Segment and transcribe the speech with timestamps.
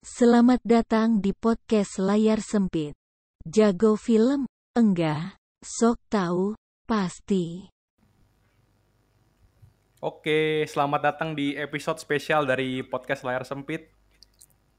[0.00, 2.96] Selamat datang di podcast layar sempit.
[3.44, 4.48] Jago film?
[4.80, 5.36] Enggak.
[5.60, 6.56] Sok tahu?
[6.88, 7.68] Pasti.
[10.00, 13.92] Oke, selamat datang di episode spesial dari podcast Layar Sempit.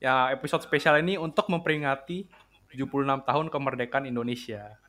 [0.02, 2.26] Ya, episode spesial ini untuk memperingati
[2.74, 4.82] 76 tahun kemerdekaan Indonesia.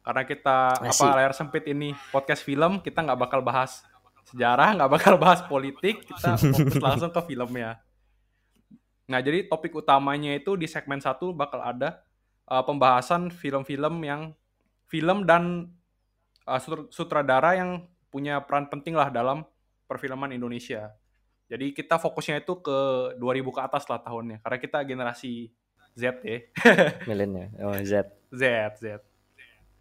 [0.00, 0.96] Karena kita Asik.
[0.96, 3.84] apa Layar Sempit ini podcast film, kita nggak bakal bahas
[4.32, 7.84] sejarah, nggak bakal bahas politik, kita fokus langsung ke filmnya.
[9.12, 12.07] Nah, jadi topik utamanya itu di segmen satu bakal ada
[12.48, 14.32] uh, pembahasan film-film yang
[14.88, 15.68] film dan
[16.48, 19.44] uh, sutr- sutradara yang punya peran penting lah dalam
[19.84, 20.92] perfilman Indonesia.
[21.48, 22.78] Jadi kita fokusnya itu ke
[23.16, 25.48] 2000 ke atas lah tahunnya, karena kita generasi
[25.96, 26.44] Z ya.
[27.08, 27.48] Millennial.
[27.64, 28.04] Oh, Z.
[28.28, 28.42] Z,
[28.76, 28.84] Z.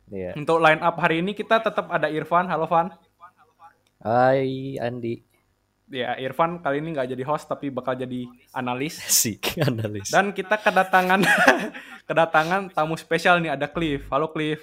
[0.08, 0.32] Iya.
[0.40, 2.48] Untuk line up hari ini kita tetap ada Irfan.
[2.48, 2.96] Halo Van.
[4.00, 5.27] Hai Andi.
[5.88, 9.00] Ya, Irfan kali ini nggak jadi host tapi bakal jadi analis.
[9.08, 10.12] Asik analis.
[10.12, 11.24] Dan kita kedatangan
[12.10, 14.04] kedatangan tamu spesial nih ada Cliff.
[14.12, 14.60] Halo Cliff.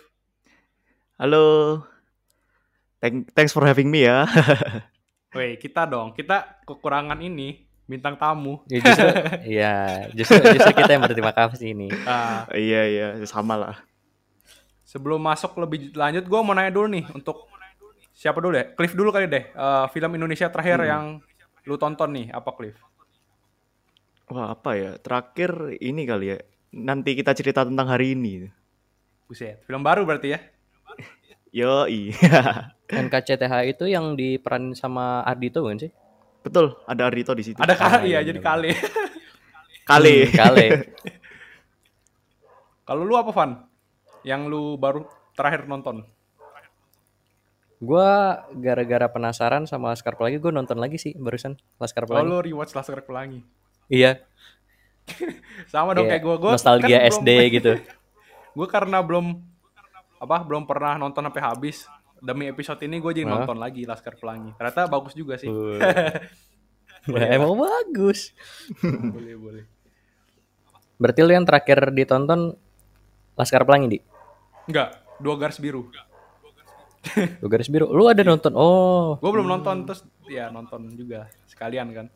[1.17, 1.81] Halo.
[3.01, 4.29] Thank, thanks for having me ya.
[5.37, 6.13] Woi, kita dong.
[6.13, 8.61] Kita kekurangan ini bintang tamu.
[8.69, 9.09] Ya, justru,
[9.45, 9.75] iya,
[10.13, 11.89] justru, justru kita yang berterima kasih ini.
[12.05, 13.77] Nah, iya iya sama lah.
[14.85, 17.51] sebelum masuk lebih lanjut, gue mau nanya dulu nih untuk
[18.15, 18.73] siapa dulu deh?
[18.73, 19.45] Cliff dulu kali deh.
[19.51, 20.89] Eh, film Indonesia terakhir Hmm.
[20.89, 21.05] yang
[21.67, 22.79] lu tonton nih apa Cliff?
[24.31, 24.91] Wah apa ya?
[24.97, 26.39] Terakhir ini kali ya.
[26.75, 28.49] Nanti kita cerita tentang hari ini.
[29.27, 30.41] Buset, film baru berarti ya?
[31.59, 32.73] Yo iya.
[33.05, 35.91] NKCTH itu yang diperanin sama Ardito kan sih?
[36.45, 36.77] Betul.
[36.85, 37.57] Ada Ardito di situ.
[37.57, 38.49] Ada kali iya, ya, jadi bener.
[38.49, 38.71] kali.
[39.85, 40.17] Kali.
[40.25, 40.67] Hmm, kali.
[42.85, 43.69] Kalau lu apa Van?
[44.25, 45.05] Yang lu baru
[45.37, 46.09] terakhir nonton?
[47.85, 48.09] Gua
[48.51, 52.29] gara-gara penasaran sama Laskar Pelangi, gue nonton lagi sih barusan Laskar Oh, Pelangi.
[52.33, 53.45] lu rewatch Laskar Pelangi.
[53.87, 54.25] Iya.
[55.69, 56.37] Sama dong Iya, kayak gue.
[56.41, 57.73] Gue nostalgia SD gitu.
[58.57, 59.37] Gue karena belum
[60.17, 61.85] apa belum pernah nonton sampai habis.
[62.25, 63.45] Demi episode ini gue jadi Hah?
[63.45, 64.57] nonton lagi Laskar Pelangi.
[64.57, 65.51] Ternyata bagus juga sih.
[67.37, 68.33] Emang bagus.
[68.81, 69.65] boleh boleh.
[70.97, 72.57] Berarti lu yang terakhir ditonton
[73.35, 73.99] Laskar Pelangi, Di?
[74.71, 75.91] Enggak, dua garis biru.
[77.43, 77.91] Lu garis biru.
[77.93, 78.53] Lu ada nonton?
[78.57, 79.17] Oh.
[79.21, 82.07] Gue belum nonton terus ya nonton juga sekalian kan.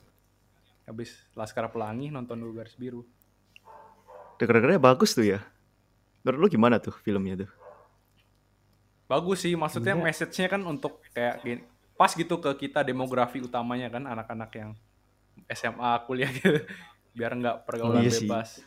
[0.88, 3.04] Habis Laskar Pelangi nonton dua garis biru.
[4.41, 5.44] Dengar-dengarnya bagus tuh ya.
[6.25, 7.50] Menurut lu gimana tuh filmnya tuh?
[9.09, 11.65] Bagus sih, maksudnya message-nya kan untuk kayak gini,
[11.97, 14.71] pas gitu ke kita demografi utamanya kan anak-anak yang
[15.48, 16.60] SMA kuliah gitu.
[17.16, 18.28] Biar nggak pergaulan Iya sih.
[18.28, 18.60] bebas.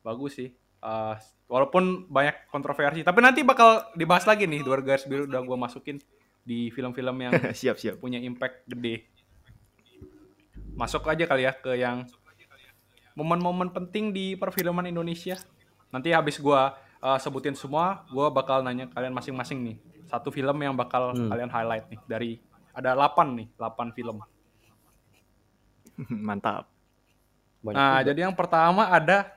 [0.00, 0.50] Bagus sih.
[0.78, 1.14] Eh,
[1.46, 5.96] walaupun banyak kontroversi, tapi nanti bakal dibahas lagi nih dua garis biru udah gue masukin
[6.42, 7.96] di film-film yang siap siap.
[7.96, 9.08] punya impact gede.
[10.72, 12.04] Masuk aja kali ya ke yang
[13.12, 15.40] momen-momen penting di perfilman Indonesia.
[15.88, 19.76] Nanti habis gua uh, sebutin semua, gua bakal nanya kalian masing-masing nih.
[20.06, 21.26] Satu film yang bakal Hmm.
[21.26, 22.30] kalian highlight nih dari
[22.70, 24.20] ada 8 nih, 8 film.
[26.28, 26.68] Mantap.
[27.58, 28.06] Banyak Nah, juga.
[28.06, 29.32] jadi yang pertama ada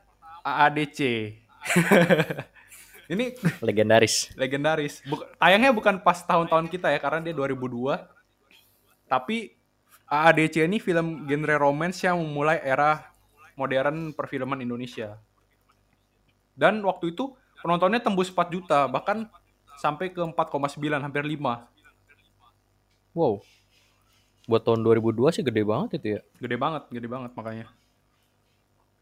[0.57, 0.99] AADC.
[3.13, 3.25] Ini
[3.65, 4.29] legendaris.
[4.37, 5.01] legendaris.
[5.09, 8.05] Buk- tayangnya bukan pas tahun-tahun kita ya, karena dia 2002.
[9.09, 9.57] Tapi
[10.05, 13.09] AADC ini film genre romance yang memulai era
[13.57, 15.17] modern perfilman Indonesia.
[16.53, 17.33] Dan waktu itu
[17.65, 19.25] penontonnya tembus 4 juta, bahkan
[19.81, 21.65] sampai ke 4,9, hampir 5.
[23.17, 23.41] Wow.
[24.45, 26.21] Buat tahun 2002 sih gede banget itu ya.
[26.41, 27.65] Gede banget, gede banget makanya.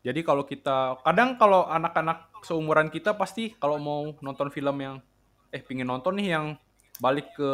[0.07, 4.95] Jadi kalau kita, kadang kalau anak-anak seumuran kita pasti kalau mau nonton film yang,
[5.51, 6.55] eh pingin nonton nih yang
[7.03, 7.52] balik ke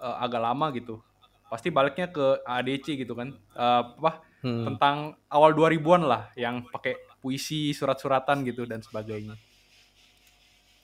[0.00, 1.04] eh, agak lama gitu.
[1.52, 3.36] Pasti baliknya ke ADC gitu kan.
[3.36, 4.66] Eh, apa, Hmm.
[4.66, 4.96] tentang
[5.30, 9.38] awal 2000-an lah yang pakai puisi, surat-suratan gitu dan sebagainya.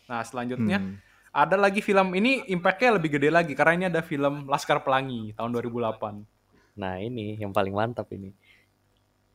[0.07, 0.95] Nah selanjutnya Hmm.
[1.35, 5.51] ada lagi film ini impact-nya lebih gede lagi karena ini ada film Laskar Pelangi tahun
[5.59, 6.23] 2008.
[6.79, 8.31] Nah ini yang paling mantap ini.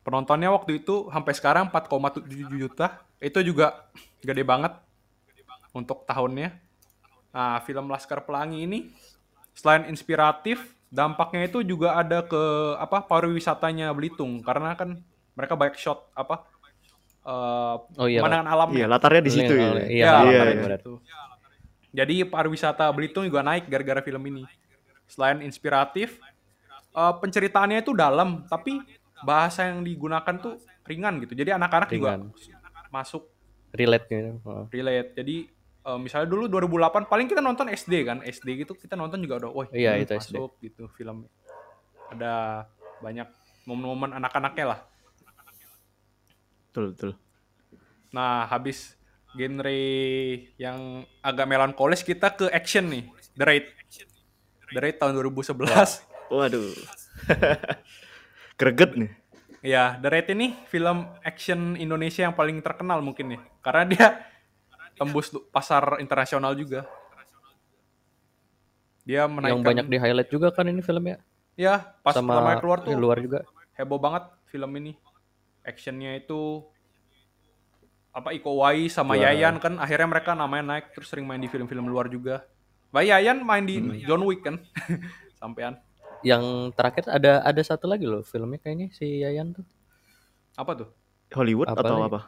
[0.04, 2.28] Penontonnya waktu itu sampai sekarang 4,7
[2.60, 3.00] juta.
[3.16, 3.88] Itu juga
[4.20, 4.76] gede banget
[5.72, 6.52] untuk tahunnya.
[7.32, 8.78] Nah, film Laskar Pelangi ini
[9.56, 10.60] selain inspiratif,
[10.92, 12.42] dampaknya itu juga ada ke
[12.76, 15.00] apa pariwisatanya Belitung karena kan
[15.34, 16.46] mereka banyak shot apa
[17.24, 18.20] eh, Oh iya.
[18.20, 18.76] pemandangan alamnya.
[18.84, 19.68] Iya, latarnya di situ ya.
[19.72, 20.80] Iya, Ya, iya, latarnya iya, di benar.
[20.84, 20.92] situ.
[21.94, 24.44] Jadi pariwisata Belitung juga naik gara-gara film ini.
[25.08, 26.20] Selain inspiratif,
[26.92, 28.84] eh, penceritaannya itu dalam, tapi
[29.24, 31.32] bahasa yang digunakan tuh ringan gitu.
[31.32, 32.30] Jadi anak-anak juga Ringan.
[32.88, 33.22] masuk
[33.74, 34.38] Relate gitu.
[34.46, 34.70] Oh.
[34.70, 35.18] relate.
[35.18, 35.50] Jadi
[35.82, 39.50] eh, misalnya dulu 2008 paling kita nonton SD kan, SD gitu kita nonton juga udah,
[39.50, 40.38] wah Iya, itu SD.
[40.38, 41.26] masuk gitu film.
[42.08, 42.64] Ada
[43.02, 43.26] banyak
[43.64, 44.80] momen-momen anak-anaknya lah.
[46.70, 47.10] Betul, betul.
[48.10, 48.94] Nah, habis
[49.34, 49.74] genre
[50.54, 53.04] yang agak melankolis kita ke action nih.
[53.34, 53.64] The Raid.
[54.70, 55.58] The Raid tahun 2011.
[56.30, 56.70] Waduh.
[58.54, 59.10] Greget nih.
[59.64, 63.40] Ya, The Raid ini film action Indonesia yang paling terkenal mungkin nih.
[63.64, 64.06] Karena dia
[64.94, 66.84] tembus pasar internasional juga.
[69.04, 71.20] Dia menaikkan Yang banyak di highlight juga kan ini filmnya.
[71.54, 73.40] Ya, pas Sama pertama keluar tuh luar juga.
[73.74, 74.92] heboh banget film ini.
[75.64, 76.62] Actionnya itu
[78.14, 79.26] apa Iko Uwais sama Wah.
[79.26, 82.46] Yayan kan akhirnya mereka namanya naik terus sering main di film-film luar juga.
[82.94, 83.98] Mbak Yayan main di Hmm.
[84.06, 84.62] John Wick kan.
[85.40, 85.74] Sampean.
[86.24, 89.64] Yang terakhir ada ada satu lagi loh filmnya kayaknya si Yayan tuh.
[90.56, 90.88] Apa tuh?
[91.30, 92.06] Hollywood Apa atau nih?
[92.08, 92.20] apa?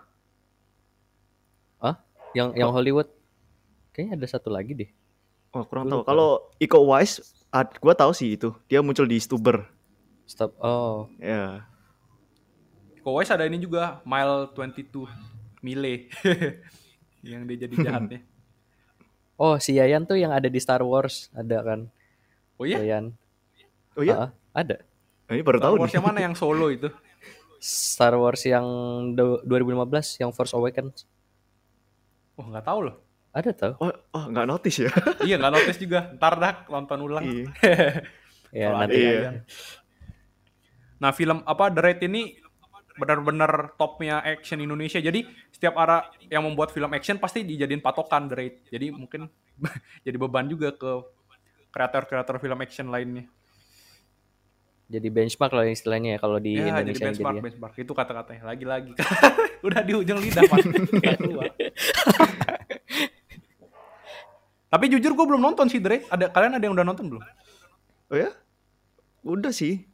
[1.81, 1.97] Ah,
[2.37, 3.09] yang yang Hollywood.
[3.97, 4.91] Kayaknya ada satu lagi deh.
[5.57, 6.05] Oh, kurang Gua tahu.
[6.05, 7.25] Kalau Iko Uwais,
[7.81, 8.53] gua tahu sih itu.
[8.69, 9.65] Dia muncul di Stuber.
[10.29, 10.53] Stop.
[10.61, 11.65] Oh, Ya.
[13.01, 15.09] Iko Uwais ada ini juga Mile 22
[15.65, 16.13] Mile.
[17.25, 18.21] yang dia jadi jahatnya.
[19.37, 21.81] oh si Yayan tuh yang ada di Star Wars ada kan?
[22.61, 22.81] Oh iya?
[22.85, 23.17] Yayan.
[23.97, 24.77] Oh iya, Ah, ada.
[25.27, 25.97] ini baru Star tahu Wars nih.
[25.97, 26.89] yang mana yang solo itu?
[27.59, 28.67] Star Wars yang
[29.13, 29.89] do- 2015
[30.19, 31.09] yang Force Awakens.
[32.35, 32.97] Oh nggak tahu loh.
[33.33, 33.73] Ada tau?
[33.79, 34.91] Oh, oh nggak notice ya.
[35.27, 36.13] iya nggak notice juga.
[36.13, 37.25] Ntar dah nonton ulang.
[37.25, 37.47] Iya.
[38.55, 39.43] Ya nanti Iya.
[40.97, 42.39] Nah film apa The Raid ini
[42.95, 44.97] benar-benar topnya action Indonesia.
[44.97, 45.21] Jadi
[45.51, 48.55] setiap arah yang membuat film action pasti dijadiin patokan The Raid.
[48.71, 49.29] Jadi mungkin
[50.07, 51.05] jadi beban juga ke
[51.69, 53.29] kreator-kreator film action lainnya.
[54.87, 57.43] Jadi benchmark lah istilahnya ya kalau di ya jadi Indonesia benchmark, jadi ya.
[57.43, 57.75] benchmark.
[57.83, 58.43] Itu kata-katanya.
[58.47, 58.95] Lagi-lagi.
[59.67, 60.63] Udah di ujung lidah Pak.
[64.77, 66.07] Tapi jujur gue belum nonton sih Raid.
[66.11, 67.23] Ada, kalian ada yang udah nonton belum?
[68.11, 68.31] Oh ya?
[69.27, 69.87] Udah sih.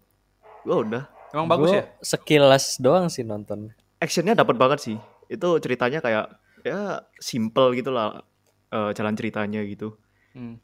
[0.64, 1.04] Gua udah.
[1.32, 1.84] Emang bagus Gua ya?
[2.04, 3.72] Sekilas doang sih nonton.
[4.00, 4.96] Actionnya dapat banget sih.
[5.28, 6.36] Itu ceritanya kayak
[6.66, 8.24] ya simple gitu lah
[8.72, 9.96] eh, jalan ceritanya gitu.
[10.36, 10.60] Hmm.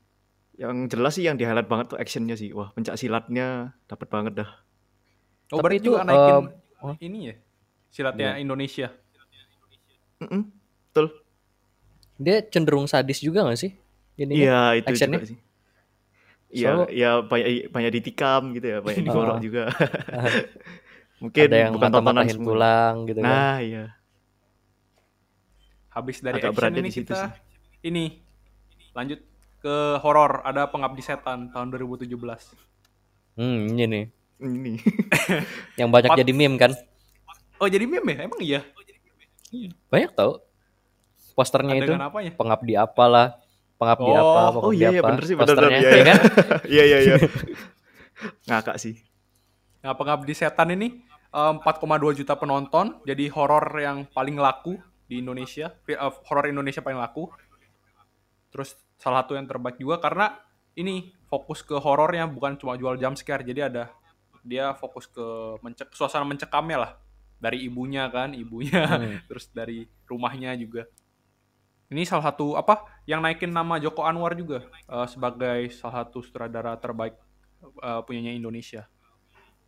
[0.59, 2.51] Yang jelas sih yang di highlight banget tuh actionnya sih.
[2.51, 4.51] Wah pencak silatnya dapat banget dah.
[5.49, 6.45] Oh Tapi berarti itu, juga naikin
[6.83, 6.95] oh.
[6.99, 7.35] ini ya?
[7.89, 8.91] Silatnya Indonesia.
[10.19, 10.51] Mm-mm,
[10.91, 11.07] Betul.
[12.19, 13.71] Dia cenderung sadis juga gak sih?
[14.19, 15.19] Ini Iya itu actionnya?
[15.23, 15.39] juga sih.
[16.49, 19.41] Iya, So- ya banyak banyak ditikam gitu ya, banyak digorok Oh.
[19.41, 19.71] juga.
[21.23, 22.47] Mungkin ada yang bukan tontonan semua.
[22.51, 23.31] tulang gitu kan.
[23.31, 23.85] Nah, iya.
[25.91, 27.31] Habis dari Agak action ini di situ kita sih.
[27.91, 28.05] ini
[28.95, 29.19] lanjut
[29.59, 30.43] ke horor.
[30.43, 32.09] Ada Pengabdi Setan tahun 2017.
[33.35, 34.05] Hmm, ini nih.
[34.39, 34.73] Ini.
[35.81, 36.73] Yang banyak Pat- jadi meme kan?
[37.59, 38.21] Oh jadi meme ya?
[38.25, 38.61] Emang iya?
[39.89, 40.43] Banyak tau.
[41.33, 42.31] Posternya itu Adegan apanya?
[42.35, 43.39] pengabdi apalah,
[43.79, 45.09] pengabdi Oh, apa, oh pengabdi iya iya apa.
[45.09, 45.71] bener sih bener bener.
[45.71, 46.05] Posternya, Iya ya iya.
[46.05, 46.19] kan?
[46.75, 47.17] Iya iya iya.
[48.45, 48.95] Ngakak sih.
[49.79, 50.99] Nah Pengabdi Setan ini
[51.31, 51.79] eh, 4,2
[52.15, 52.99] juta penonton.
[53.03, 54.75] Jadi horor yang paling laku
[55.07, 55.71] di Indonesia.
[55.87, 55.95] Eh,
[56.27, 57.31] horor Indonesia paling laku.
[58.51, 60.35] Terus salah satu yang terbaik juga karena
[60.75, 63.47] ini fokus ke horornya bukan cuma jual jump scare.
[63.47, 63.95] Jadi ada
[64.43, 66.93] dia fokus ke mencek, suasana mencekamnya lah.
[67.39, 68.85] Dari ibunya kan, ibunya.
[68.87, 69.19] Hmm.
[69.31, 70.87] terus dari rumahnya juga.
[71.89, 76.77] Ini salah satu apa yang naikin nama Joko Anwar juga eh, sebagai salah satu sutradara
[76.77, 77.17] terbaik
[77.63, 78.85] eh, punyanya Indonesia.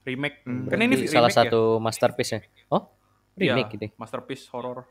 [0.05, 0.45] Remake.
[0.45, 1.41] Hmm, kan ini salah remake ya?
[1.49, 2.41] satu masterpiece nya.
[2.73, 2.93] Oh,
[3.37, 3.87] remake Iya, gitu.
[4.01, 4.89] masterpiece horor.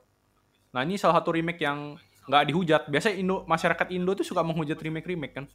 [0.70, 1.98] Nah, ini salah satu remake yang
[2.30, 2.82] nggak dihujat.
[2.88, 5.46] Biasanya Indo masyarakat Indo tuh suka menghujat remake-remake kan.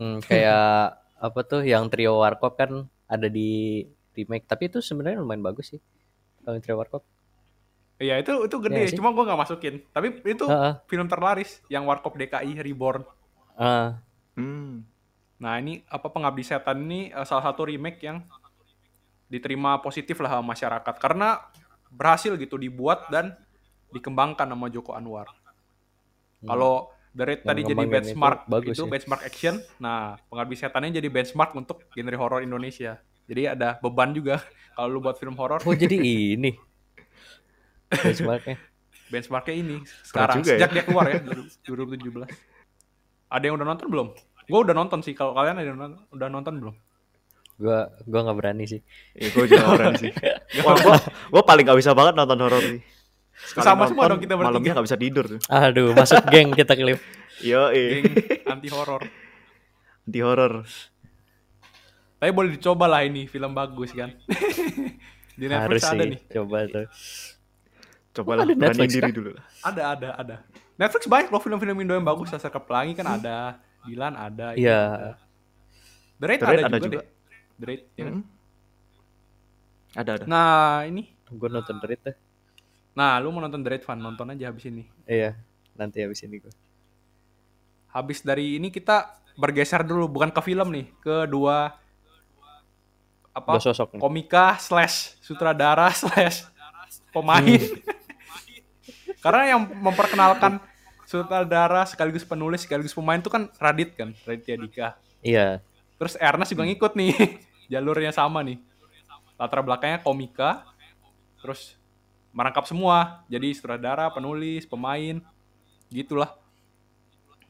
[0.00, 0.96] Hmm, kayak
[1.28, 3.84] apa tuh yang trio Warkop kan ada di
[4.16, 5.80] remake, tapi itu sebenarnya lumayan bagus sih.
[6.40, 7.04] Kalau trio Warkop.
[8.00, 8.96] Iya, itu itu gede, sih.
[8.96, 9.84] cuma gua nggak masukin.
[9.92, 10.72] Tapi itu Heeh.
[10.88, 13.04] film terlaris yang Warkop DKI Reborn.
[13.60, 14.00] Ah,
[14.40, 14.88] Hmm.
[15.36, 18.24] Nah, ini apa Pengabdi Setan ini eh, salah satu remake yang
[19.28, 21.38] diterima positif lah sama masyarakat karena
[21.92, 23.36] berhasil gitu dibuat dan
[23.90, 25.28] dikembangkan sama Joko Anwar.
[26.44, 28.90] Kalau The Raid Yang tadi jadi ngembangin itu benchmark bagus itu ya.
[28.90, 29.54] benchmark action.
[29.82, 33.02] Nah, Pengabdi Setannya jadi benchmark untuk genre horor Indonesia.
[33.26, 34.38] Jadi ada beban juga
[34.78, 35.58] kalau lu buat film horor.
[35.58, 35.96] oh jadi
[36.38, 36.54] ini.
[37.90, 38.56] Benchmarknya.
[39.10, 40.58] Benchmarknya ini sekarang juga ya.
[40.62, 41.18] sejak dia keluar ya
[41.66, 42.30] 2017.
[43.30, 44.08] Ada yang udah nonton belum?
[44.46, 45.14] Gue udah nonton sih.
[45.18, 46.74] Kalau kalian ada yang nonton, udah nonton belum?
[47.60, 48.80] Gua gua nggak berani sih.
[49.18, 50.12] Ya, gue juga berani sih.
[50.64, 50.96] Wah, gua,
[51.28, 52.80] gua paling gak bisa banget nonton horor sih.
[53.40, 54.52] Sekali Sama semua dong kita bertiga.
[54.52, 55.40] Malamnya nggak bisa tidur tuh.
[55.48, 57.00] Aduh, masuk geng kita klip.
[57.48, 58.44] Yo, Geng eh.
[58.44, 59.02] anti horor.
[60.04, 60.68] Di horor.
[62.20, 64.12] Tapi boleh dicoba lah ini film bagus kan.
[65.40, 66.10] Di Netflix Harus ada sih.
[66.12, 66.20] nih.
[66.36, 66.86] Coba tuh.
[68.12, 69.16] Cobalah ada beraniin Netflix, diri kah?
[69.16, 69.44] dulu lah.
[69.64, 70.36] Ada ada ada.
[70.76, 72.28] Netflix banyak loh film-film Indo yang bagus.
[72.28, 73.56] Laskar Pelangi kan ada.
[73.88, 74.52] Dilan ada.
[74.52, 74.80] Iya.
[74.92, 75.12] ada.
[76.20, 77.00] The Raid The Raid ada, ada juga, juga.
[77.00, 77.08] deh.
[77.56, 78.12] The Raid, ya kan?
[78.12, 78.24] Hmm.
[79.96, 80.24] Ada ada.
[80.28, 81.02] Nah ini.
[81.30, 82.16] Gue nonton Dread tuh.
[82.94, 83.98] Nah lu mau nonton The Fan.
[83.98, 84.86] Nonton aja habis ini.
[85.06, 85.36] Iya.
[85.78, 86.52] Nanti habis ini gue.
[87.90, 90.06] Habis dari ini kita bergeser dulu.
[90.10, 90.86] Bukan ke film nih.
[91.00, 91.74] Ke dua
[93.30, 94.00] apa Dua sosok nih.
[94.02, 96.50] komika slash sutradara slash
[97.14, 97.46] pemain.
[99.24, 100.58] Karena yang memperkenalkan
[101.06, 104.88] sutradara sekaligus penulis sekaligus pemain itu kan Radit kan, Raditya Dika.
[105.20, 105.58] Iya.
[106.00, 107.12] Terus Ernest juga ngikut nih,
[107.72, 108.56] jalurnya sama nih.
[109.36, 110.64] Latar belakangnya komika,
[111.44, 111.76] terus
[112.30, 113.22] merangkap semua.
[113.26, 115.18] Jadi sutradara, penulis, pemain,
[115.90, 116.34] gitulah.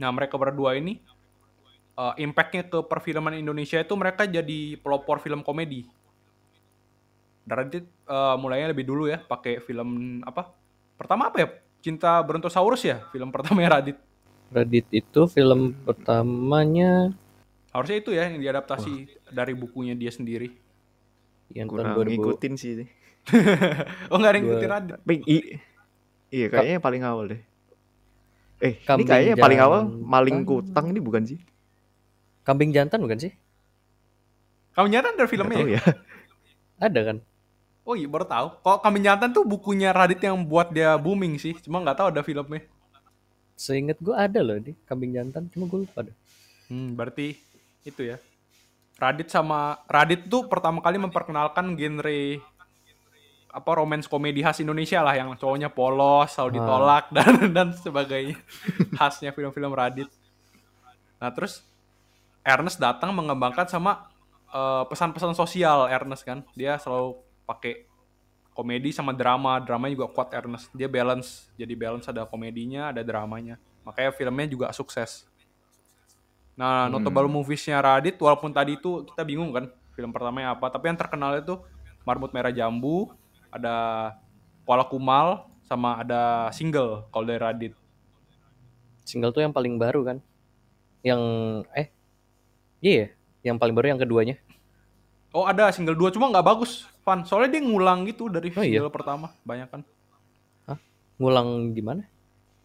[0.01, 1.01] Nah mereka berdua ini
[1.99, 5.85] eh, impactnya ke perfilman Indonesia itu mereka jadi pelopor film komedi.
[7.49, 10.53] Radit eh, mulainya lebih dulu ya, pakai film apa?
[10.97, 11.49] Pertama apa ya?
[11.81, 13.97] Cinta Brontosaurus ya, film pertamanya Radit.
[14.53, 17.15] Radit itu film pertamanya
[17.71, 20.51] Harusnya itu ya yang diadaptasi dari bukunya dia sendiri.
[21.51, 22.15] yang Kurang tahun 2000.
[22.15, 22.87] ngikutin sih.
[24.11, 24.95] Oh nggak ada yang ngikutin Radit.
[25.27, 25.59] I-
[26.31, 27.41] iya kayaknya yang paling awal deh.
[28.61, 30.05] Eh, ini Kambing kayaknya yang paling awal jantan.
[30.05, 31.39] maling kutang ini bukan sih?
[32.45, 33.33] Kambing jantan bukan sih?
[34.77, 35.81] Kamu nyata ada filmnya ya?
[35.81, 35.83] ya.
[36.87, 37.17] Ada kan?
[37.85, 38.47] Oh iya baru tahu.
[38.65, 41.53] Kalau Kambing Jantan tuh bukunya Radit yang buat dia booming sih.
[41.61, 42.65] Cuma nggak tahu ada filmnya.
[43.61, 46.17] Seingat gue ada loh di kambing jantan, cuma gue lupa deh.
[46.73, 47.37] Hmm, berarti
[47.85, 48.17] itu ya.
[48.97, 52.41] Radit sama Radit tuh pertama kali memperkenalkan genre
[53.51, 56.55] apa romance komedi khas Indonesia lah yang cowoknya polos, selalu Ah.
[56.57, 58.39] ditolak dan dan sebagainya.
[58.95, 60.07] Khasnya film-film Radit.
[61.19, 61.67] Nah, terus
[62.41, 64.07] Ernest datang mengembangkan sama
[64.51, 66.43] eh, pesan-pesan sosial Ernest kan.
[66.55, 67.87] Dia selalu pakai
[68.51, 69.59] komedi sama drama.
[69.59, 70.71] Dramanya juga kuat Ernest.
[70.73, 71.51] Dia balance.
[71.55, 73.59] Jadi balance ada komedinya, ada dramanya.
[73.83, 75.27] Makanya filmnya juga sukses.
[76.55, 76.99] Nah, Hmm.
[76.99, 81.33] notable movies-nya Radit walaupun tadi itu kita bingung kan film pertamanya apa, tapi yang terkenal
[81.37, 81.57] itu
[82.03, 83.13] Marmut Merah Jambu,
[83.51, 83.75] ada
[84.65, 87.75] Kuala Kumal sama ada single kalau dari Radit.
[89.03, 90.19] Single tuh yang paling baru kan?
[91.03, 91.23] Yang
[91.75, 91.89] eh
[92.79, 93.07] iya, ya?
[93.51, 94.37] yang paling baru yang keduanya.
[95.31, 97.23] Oh, ada single 2 cuma nggak bagus, Van.
[97.23, 98.83] Soalnya dia ngulang gitu dari Oh, iya?
[98.83, 99.83] single pertama, banyak kan.
[101.21, 102.03] Ngulang gimana?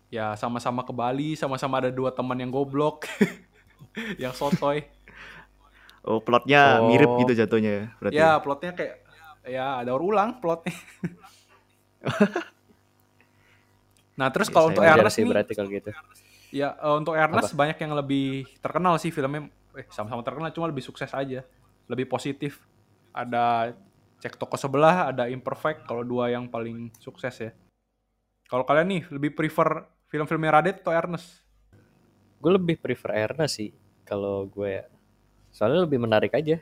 [0.07, 3.05] Ya, sama-sama ke Bali, sama-sama ada dua teman yang goblok.
[4.21, 4.87] yang sotoy.
[6.01, 6.87] Oh, plotnya Oh.
[6.89, 7.85] mirip gitu jatuhnya ya.
[8.01, 8.15] Berarti.
[8.15, 9.04] Ya, plotnya kayak
[9.45, 10.73] ya ada ulang plotnya.
[14.19, 15.91] nah, terus kalau Iya, untuk Ernest sih berarti kalau gitu.
[16.53, 19.47] Ya, eh, untuk Ernest banyak yang lebih terkenal sih filmnya.
[19.75, 21.45] Eh, sama-sama terkenal, cuma lebih sukses aja.
[21.87, 22.59] Lebih positif.
[23.15, 23.75] Ada
[24.19, 27.51] Cek Toko Sebelah, ada Imperfect, kalau dua yang paling sukses ya.
[28.45, 31.43] Kalau kalian nih, lebih prefer film-filmnya Radit atau Ernest?
[32.39, 33.71] Gue lebih prefer Ernest sih
[34.05, 34.85] kalau gue ya.
[35.49, 36.61] Soalnya lebih menarik aja.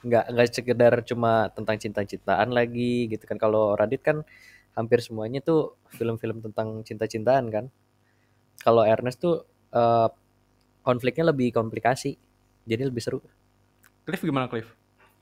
[0.00, 3.36] Nggak nggak sekedar cuma tentang cinta-cintaan lagi gitu kan.
[3.36, 4.24] Kalau Radit kan
[4.78, 7.64] hampir semuanya tuh film-film tentang cinta-cintaan kan.
[8.60, 10.08] Kalau Ernest tuh eh,
[10.80, 12.16] konfliknya lebih komplikasi.
[12.64, 13.20] Jadi lebih seru.
[14.04, 14.68] Cliff gimana Cliff?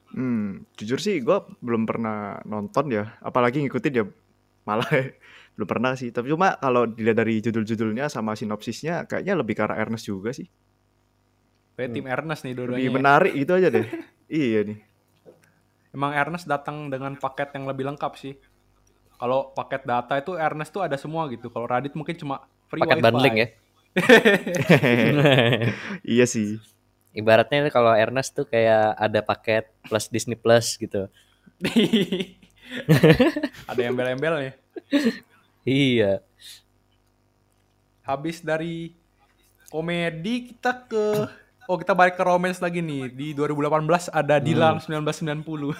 [0.08, 4.04] Hmm, jujur sih gue belum pernah nonton ya, apalagi ngikutin ya
[4.64, 4.88] malah
[5.56, 6.08] belum pernah sih.
[6.12, 10.48] Tapi cuma kalau dilihat dari judul-judulnya sama sinopsisnya kayaknya lebih ke arah Ernest juga sih.
[11.76, 12.80] Kayak tim Ernest nih dua-duanya.
[12.80, 12.96] Lebih ya.
[12.96, 13.86] menarik gitu aja deh.
[14.28, 14.78] iya nih.
[15.92, 18.36] Emang Ernest datang dengan paket yang lebih lengkap sih.
[19.18, 21.50] Kalau paket data itu Ernest tuh ada semua gitu.
[21.50, 23.06] Kalau Radit mungkin cuma free Paket wifi.
[23.08, 23.48] bundling ya.
[26.14, 26.60] iya sih.
[27.16, 31.08] Ibaratnya kalau Ernest tuh kayak ada paket plus Disney Plus gitu.
[33.70, 34.54] ada embel-embelnya.
[35.66, 36.22] Iya.
[38.06, 38.94] Habis dari
[39.72, 41.26] komedi kita ke
[41.68, 45.44] Oh kita balik ke romance lagi nih Di 2018 ada Dilan 1990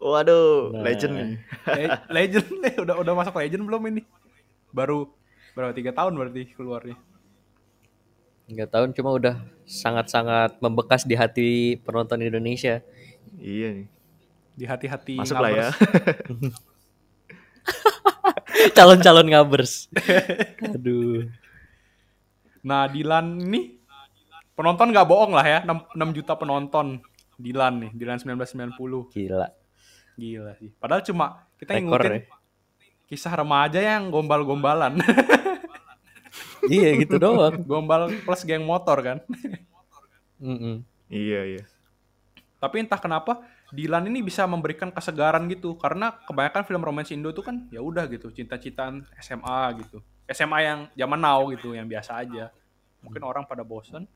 [0.00, 0.82] Waduh, Nah.
[0.82, 1.28] legend nih.
[1.68, 4.02] Le- Legend nih udah udah masuk legend belum ini
[4.70, 5.12] Baru
[5.52, 6.96] berapa tiga tahun berarti keluarnya
[8.46, 12.82] Nggak tahun cuma udah sangat-sangat membekas di hati penonton Indonesia.
[13.38, 13.86] Iya nih.
[14.58, 15.68] Di hati-hati Masuk lah ya.
[15.70, 16.58] ngabers.
[18.76, 19.86] Calon-calon ngabers.
[20.66, 21.30] Aduh.
[22.60, 23.79] Nah Dilan ini
[24.60, 27.00] Penonton nggak bohong lah ya 6, 6 juta penonton
[27.40, 28.76] Dilan nih Dilan 1990
[29.08, 29.48] Gila.
[30.20, 32.20] Gila sih Padahal cuma kita Rekor ngikutin ya.
[33.08, 35.02] kisah remaja yang gombal-gombalan.
[36.70, 37.58] iya gitu doang.
[37.66, 39.18] Gombal plus geng motor kan.
[40.38, 40.86] Mm-mm.
[41.10, 41.64] Iya iya.
[42.62, 43.42] Tapi entah kenapa
[43.74, 48.06] Dilan ini bisa memberikan kesegaran gitu karena kebanyakan film romance Indo tuh kan ya udah
[48.06, 49.98] gitu cinta-cintaan SMA gitu.
[50.30, 52.54] SMA yang zaman now gitu yang biasa aja.
[53.02, 54.06] Mungkin orang pada bosen.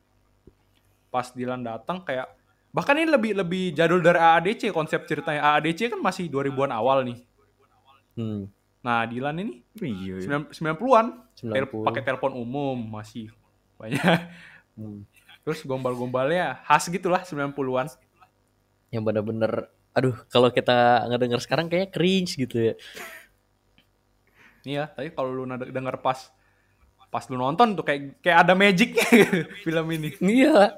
[1.15, 2.27] Pas Dilan datang kayak
[2.69, 5.55] bahkan ini lebih lebih jadul dari AADC konsep ceritanya.
[5.55, 7.23] AADC kan masih 2000-an awal nih.
[8.19, 8.51] Hmm.
[8.83, 10.19] Nah, Dilan ini Iya.
[10.19, 10.43] iya.
[10.51, 11.07] 90-an.
[11.33, 11.87] Tel- 90.
[11.87, 13.31] pakai telepon umum masih
[13.79, 14.03] banyak.
[14.75, 15.07] Hmm.
[15.41, 17.87] Terus gombal-gombalnya khas gitulah 90-an.
[18.91, 19.51] Yang bener-bener,
[19.91, 22.73] aduh kalau kita ngedenger sekarang kayaknya cringe gitu ya.
[24.65, 26.27] Iya, tapi kalau lu denger pas
[27.07, 29.05] pas lu nonton tuh kayak kayak ada magicnya
[29.63, 30.09] film ini.
[30.19, 30.75] Iya.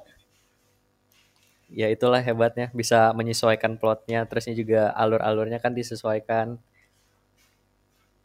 [1.67, 6.55] Ya itulah hebatnya bisa menyesuaikan plotnya, terusnya juga alur-alurnya kan disesuaikan.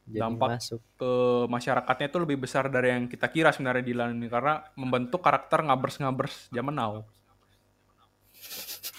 [0.06, 0.80] Jadi Dampak masuk.
[0.98, 1.12] ke
[1.46, 6.50] masyarakatnya itu lebih besar dari yang kita kira sebenarnya Dilan ini karena membentuk karakter ngabers-ngabers
[6.50, 7.06] zaman now.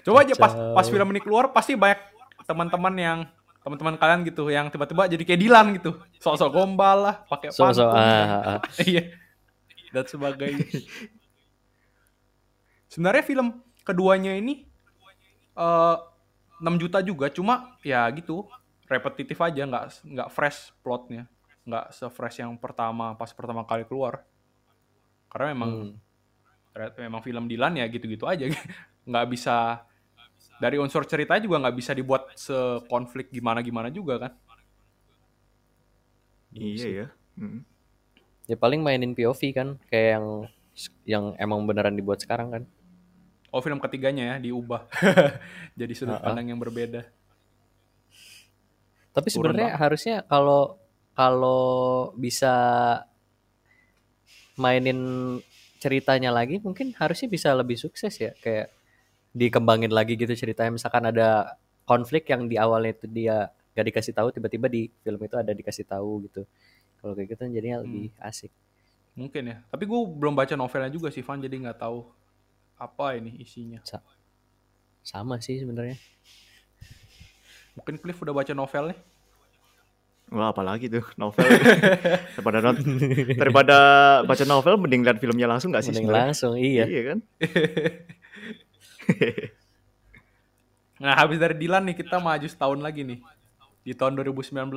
[0.05, 1.97] Coba aja pas pas film ini keluar pasti banyak
[2.45, 3.19] teman-teman yang
[3.65, 5.97] teman-teman kalian gitu yang tiba-tiba jadi kayak Dilan gitu.
[6.21, 7.89] Sok-sok gombal lah, pakai pantun.
[7.89, 8.59] ah, ah, ah.
[8.85, 9.09] Iya.
[9.89, 10.65] Dan sebagainya.
[12.95, 14.63] Sebenarnya film keduanya ini
[15.59, 15.97] eh
[16.63, 18.47] 6 juta juga, cuma ya gitu,
[18.87, 21.27] repetitif aja, nggak nggak fresh plotnya,
[21.67, 24.23] nggak se-fresh yang pertama pas pertama kali keluar.
[25.27, 25.93] Karena memang Hmm.
[26.71, 28.47] ternyata memang film Dilan ya gitu-gitu aja,
[29.09, 29.83] nggak bisa
[30.63, 34.31] dari unsur ceritanya juga nggak bisa dibuat sekonflik gimana-gimana juga kan.
[36.55, 37.07] Iya ya.
[37.35, 37.67] Mm.
[38.47, 40.27] Ya paling mainin POV kan, kayak yang
[41.03, 42.63] yang emang beneran dibuat sekarang kan.
[43.55, 44.91] Oh film ketiganya ya diubah
[45.79, 46.25] jadi sudut Ah, ah.
[46.27, 47.07] pandang yang berbeda.
[49.15, 50.75] Tapi sebenarnya harusnya kalau
[51.15, 52.51] kalau bisa
[54.59, 54.99] mainin
[55.79, 58.71] ceritanya lagi mungkin harusnya bisa lebih sukses ya kayak
[59.31, 61.55] dikembangin lagi gitu ceritanya misalkan ada
[61.87, 65.83] konflik yang di awalnya itu dia gak dikasih tahu tiba-tiba di film itu ada dikasih
[65.87, 66.47] tahu gitu
[66.99, 68.51] kalau kayak gitu jadinya lebih asik
[69.15, 69.57] Mungkin ya.
[69.71, 71.39] Tapi gue belum baca novelnya juga sih, Van.
[71.39, 72.03] Jadi nggak tahu
[72.75, 73.79] apa ini isinya.
[75.05, 75.95] sama sih sebenarnya
[77.75, 78.95] Mungkin Cliff udah baca novelnya.
[80.31, 81.43] Wah apalagi tuh novel.
[82.39, 82.81] daripada not-
[83.35, 83.77] daripada
[84.23, 86.25] baca novel mending lihat filmnya langsung gak sih mending sebenarnya?
[86.31, 87.19] langsung iya Iya kan?
[90.95, 93.19] Nah, habis dari Dilan nih, kita maju setahun lagi nih.
[93.83, 94.71] Di tahun 2019.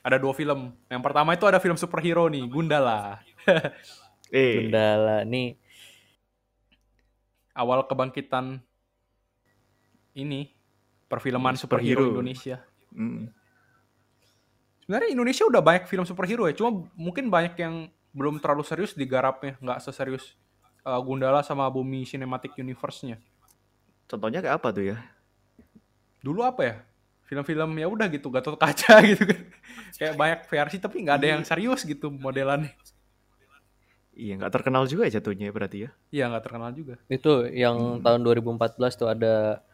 [0.00, 0.70] Ada dua film.
[0.86, 3.18] Yang pertama itu ada film superhero nih, Gundala.
[4.30, 5.58] Eh, Gundala nih
[7.54, 8.62] Awal kebangkitan
[10.14, 10.50] ini,
[11.10, 12.14] perfilman superhero, Superhero.
[12.18, 12.56] Indonesia.
[12.94, 13.22] mm.
[14.86, 17.74] Sebenarnya Indonesia udah banyak film superhero ya, cuma mungkin banyak yang
[18.10, 20.34] belum terlalu serius digarapnya, nggak seserius
[20.82, 23.22] uh, Gundala sama Bumi Cinematic Universe-nya.
[24.10, 24.96] Contohnya kayak apa tuh ya?
[26.18, 26.74] Dulu apa ya?
[27.30, 29.40] Film-film ya udah gitu, Gatot Kaca gitu kan.
[29.94, 32.74] Kayak banyak versi tapi nggak ada yang serius gitu modelannya.
[34.20, 35.90] Iya nggak terkenal juga ya jatuhnya berarti ya?
[36.12, 36.94] Iya nggak terkenal juga.
[37.08, 39.64] Itu yang tahun 2014 tuh ada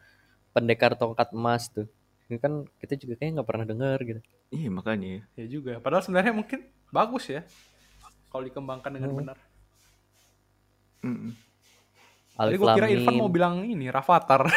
[0.55, 1.83] pendekar tongkat emas tuh.
[2.27, 4.21] Ini kan kita juga kayaknya nggak pernah dengar gitu.
[4.49, 5.27] Iya makanya.
[5.35, 5.83] Ya juga.
[5.83, 7.43] Padahal sebenarnya mungkin bagus ya
[8.31, 9.19] kalau dikembangkan dengan Hmm.
[9.19, 9.37] benar.
[11.03, 11.31] Mm-mm.
[12.37, 14.47] Jadi gue kira Irfan mau bilang ini Rafathar.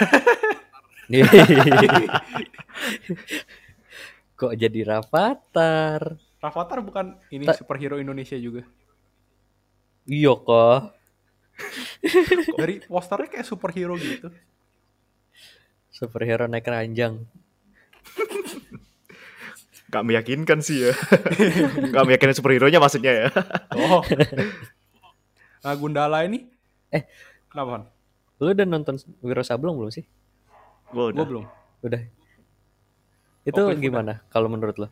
[4.37, 6.17] Kok jadi Rafathar?
[6.41, 8.65] Rafathar bukan ini Ta- superhero Indonesia juga.
[10.05, 10.97] Iya kok.
[12.57, 14.33] Dari posternya kayak superhero gitu.
[15.91, 17.25] Superhero naik ranjang.
[19.91, 20.93] Gak meyakinkan sih ya.
[21.91, 23.29] Gak meyakinkan superhero-nya maksudnya ya.
[23.75, 24.01] Oh.
[25.61, 26.47] Nah Gundala ini
[26.89, 27.05] Eh.
[27.47, 27.91] kenapa?
[28.39, 30.07] Lu udah nonton Wiro Sableng belum sih?
[30.89, 31.27] Gua Gue udah.
[31.27, 31.45] belum.
[31.85, 32.01] Udah.
[33.43, 34.89] Itu Oke, gimana kalau menurut lo?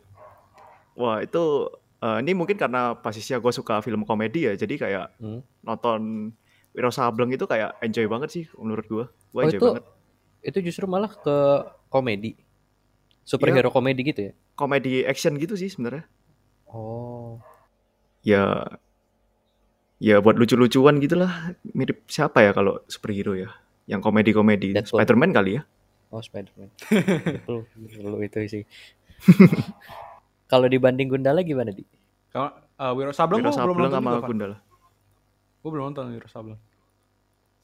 [0.93, 4.53] Wah itu eh, ini mungkin karena posisinya gue suka film komedi ya.
[4.53, 5.41] Jadi kayak Hmm.
[5.61, 6.31] nonton
[6.69, 9.05] Wiro Sableng itu kayak enjoy banget sih menurut gue.
[9.29, 9.83] Gue Oh enjoy itu banget.
[10.41, 11.37] itu justru malah ke
[11.87, 12.37] komedi.
[13.23, 14.33] Superhero komedi gitu ya?
[14.53, 16.05] Komedi action gitu sih sebenarnya.
[16.65, 17.37] Oh.
[18.21, 18.65] Ya
[19.99, 21.53] ya buat lucu-lucuan gitu lah.
[21.73, 23.49] Mirip siapa ya kalau superhero ya?
[23.89, 24.77] Yang komedi-komedi.
[24.79, 25.61] Spider-Man kali ya?
[26.09, 26.69] Oh Spider-Man.
[27.45, 27.65] Betul
[28.27, 28.63] itu sih.
[30.49, 31.85] kalau dibanding Gundala gimana di?
[32.33, 34.27] Kalau uh, Wiro Sableng Wiro gue belum Sableng nonton sama juga.
[34.27, 34.57] Gundala.
[35.61, 36.59] Gue belum nonton Wiro Sableng.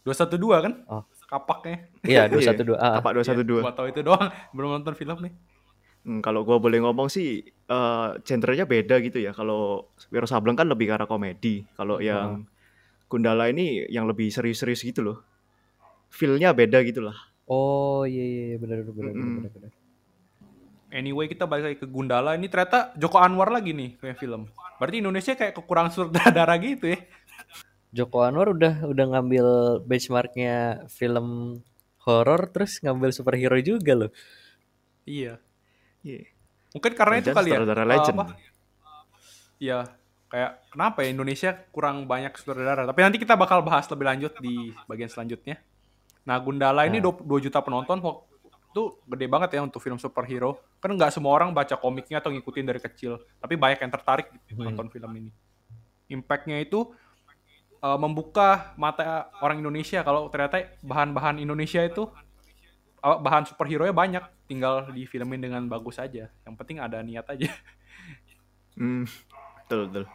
[0.06, 0.74] 212 kan?
[0.86, 1.04] Oh.
[1.26, 1.90] Kapaknya.
[2.06, 2.54] Iya, Iya.
[2.54, 2.78] 212.
[2.78, 3.66] Ah, Apa 212?
[3.66, 5.34] Gua tahu itu doang, belum nonton film nih.
[6.06, 9.34] Hmm, kalau gua boleh ngomong sih eh genrenya beda gitu ya.
[9.34, 11.66] Kalau Wiro Sableng kan lebih ke arah komedi.
[11.74, 12.46] Kalau yang
[13.10, 15.18] Gundala ini yang lebih serius-serius gitu loh.
[16.14, 17.18] Feel-nya beda gitu lah.
[17.46, 19.36] Oh iya iya iya, benar benar benar Mm-mm.
[19.42, 19.72] benar benar.
[20.96, 22.40] Anyway, kita balik lagi ke Gundala.
[22.40, 24.48] Ini ternyata Joko Anwar lagi nih kayak film.
[24.80, 27.00] Berarti Indonesia kayak kekurangan sutradara gitu ya.
[27.92, 29.46] Joko Anwar udah udah ngambil
[29.84, 31.60] benchmarknya film
[32.08, 34.12] horor terus ngambil superhero juga loh.
[35.04, 35.36] Iya.
[36.00, 36.32] Iya.
[36.72, 37.56] Mungkin karena itu Jangan kali ya.
[37.60, 38.16] sutradara legend.
[38.16, 38.26] apa,
[39.56, 39.80] Iya,
[40.28, 42.84] kayak kenapa ya Indonesia kurang banyak sutradara.
[42.88, 45.60] Tapi nanti kita bakal bahas lebih lanjut di bagian selanjutnya.
[46.24, 47.16] Nah, Gundala ini Nah.
[47.16, 48.00] 2 juta penonton
[48.76, 50.60] itu gede banget ya untuk film superhero.
[50.84, 54.60] Kan nggak semua orang baca komiknya atau ngikutin dari kecil, tapi banyak yang tertarik gitu
[54.60, 54.68] Hmm.
[54.68, 55.32] nonton film ini.
[56.12, 56.92] Impact-nya itu
[57.80, 62.12] eh, membuka mata orang Indonesia kalau ternyata bahan-bahan Indonesia itu
[63.00, 66.28] eh, bahan superhero-nya banyak, tinggal difilmin dengan bagus aja.
[66.44, 67.48] Yang penting ada niat aja.
[68.76, 69.08] Hmm,
[69.64, 70.06] betul betul.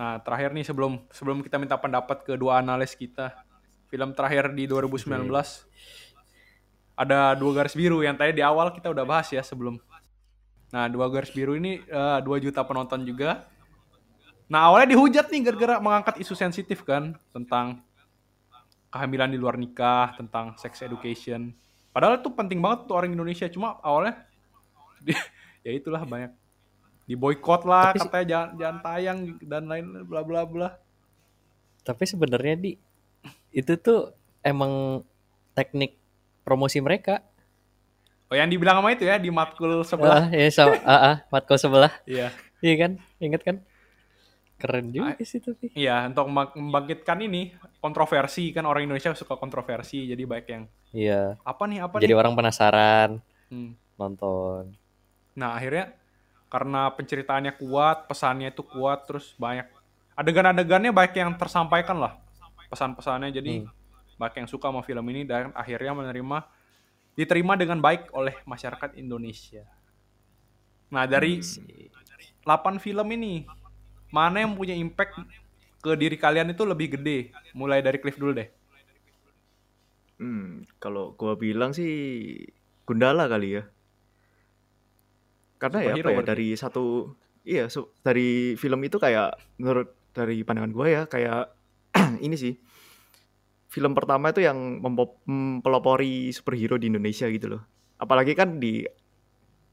[0.00, 3.44] Nah, terakhir nih sebelum sebelum kita minta pendapat ke dua analis kita,
[3.92, 5.28] film terakhir di 2019
[6.98, 9.78] ada dua garis biru yang tadi di awal kita udah bahas ya sebelum.
[10.74, 13.46] Nah, dua garis biru ini 2 juta penonton juga.
[14.50, 17.80] Nah, awalnya dihujat nih gara-gara mengangkat isu sensitif kan tentang
[18.90, 21.54] kehamilan di luar nikah, tentang sex education.
[21.94, 24.28] Padahal itu penting banget tuh orang Indonesia, cuma awalnya
[25.64, 26.32] ya itulah banyak
[27.08, 30.68] di boykot lah Tapi katanya jangan jangan tayang dan lain bla bla bla.
[31.80, 32.72] Tapi sebenarnya di
[33.48, 34.12] itu tuh
[34.44, 35.00] emang
[35.56, 35.96] teknik
[36.48, 37.20] promosi mereka.
[38.28, 40.24] Oh yang dibilang sama itu ya di matkul sebelah.
[40.24, 41.92] Ah, ya sama ah, ah, matkul sebelah.
[42.04, 42.32] Iya.
[42.60, 42.90] Iya kan?
[43.20, 43.56] Ingat kan?
[44.58, 45.70] Keren juga sih tapi.
[45.72, 51.36] Iya, untuk mem- membangkitkan ini kontroversi kan orang Indonesia suka kontroversi jadi baik yang Iya.
[51.40, 52.18] apa nih apa Jadi nih.
[52.18, 53.10] orang penasaran
[53.48, 53.76] Hmm.
[53.94, 54.72] nonton.
[55.32, 55.94] Nah, akhirnya
[56.48, 59.68] karena penceritaannya kuat, pesannya itu kuat terus banyak
[60.12, 62.12] adegan-adegannya baik yang tersampaikan lah.
[62.68, 63.70] Pesan-pesannya jadi Hmm.
[64.18, 66.38] Banyak yang suka sama film ini dan akhirnya menerima
[67.14, 69.62] diterima dengan baik oleh masyarakat Indonesia.
[70.90, 73.46] Nah, dari 8 film ini
[74.10, 75.20] mana yang punya impact
[75.78, 77.30] ke diri kalian itu lebih gede?
[77.54, 78.48] Mulai dari Cliff dulu deh.
[80.18, 82.34] Hmm, kalau gua bilang sih
[82.82, 83.62] Gundala kali ya.
[85.62, 86.30] Karena ya apa ya berarti.
[86.30, 87.14] dari satu
[87.46, 87.70] iya
[88.02, 91.54] dari film itu kayak menurut dari pandangan gua ya kayak
[92.26, 92.54] ini sih
[93.78, 97.62] film pertama itu yang mempelopori superhero di Indonesia gitu loh.
[98.02, 98.82] Apalagi kan di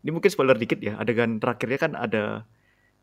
[0.05, 2.45] ini mungkin spoiler dikit ya, adegan terakhirnya kan ada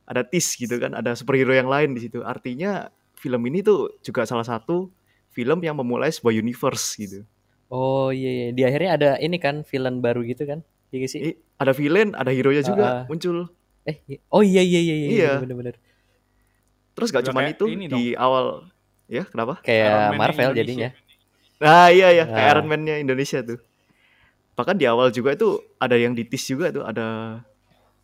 [0.07, 2.23] ada tease gitu kan, ada superhero yang lain di situ.
[2.23, 2.87] Artinya
[3.19, 4.95] film ini tuh juga salah satu
[5.35, 7.27] film yang memulai sebuah universe gitu.
[7.73, 8.47] Oh iya, iya.
[8.55, 10.63] di akhirnya ada ini kan villain baru gitu kan?
[10.95, 11.21] Iya sih?
[11.33, 13.03] Eh, ada villain, ada hero-nya juga ah.
[13.11, 13.51] muncul.
[13.83, 14.19] Eh, iya.
[14.31, 15.33] oh iya iya iya iya, Iya.
[15.43, 15.75] bener-bener.
[16.93, 18.69] Terus gak kayak itu ini di awal
[19.13, 19.61] ya kenapa?
[19.61, 20.59] Kayak Marvel Indonesia.
[20.65, 20.89] jadinya.
[21.61, 22.53] Nah iya ya kayak Ah.
[22.57, 23.61] Iron Man-nya Indonesia tuh.
[24.57, 27.41] Bahkan di awal juga itu ada yang di tease juga tuh ada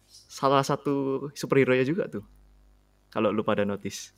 [0.07, 2.21] salah satu superhero-nya juga tuh.
[3.09, 4.12] Kalau lu pada notice.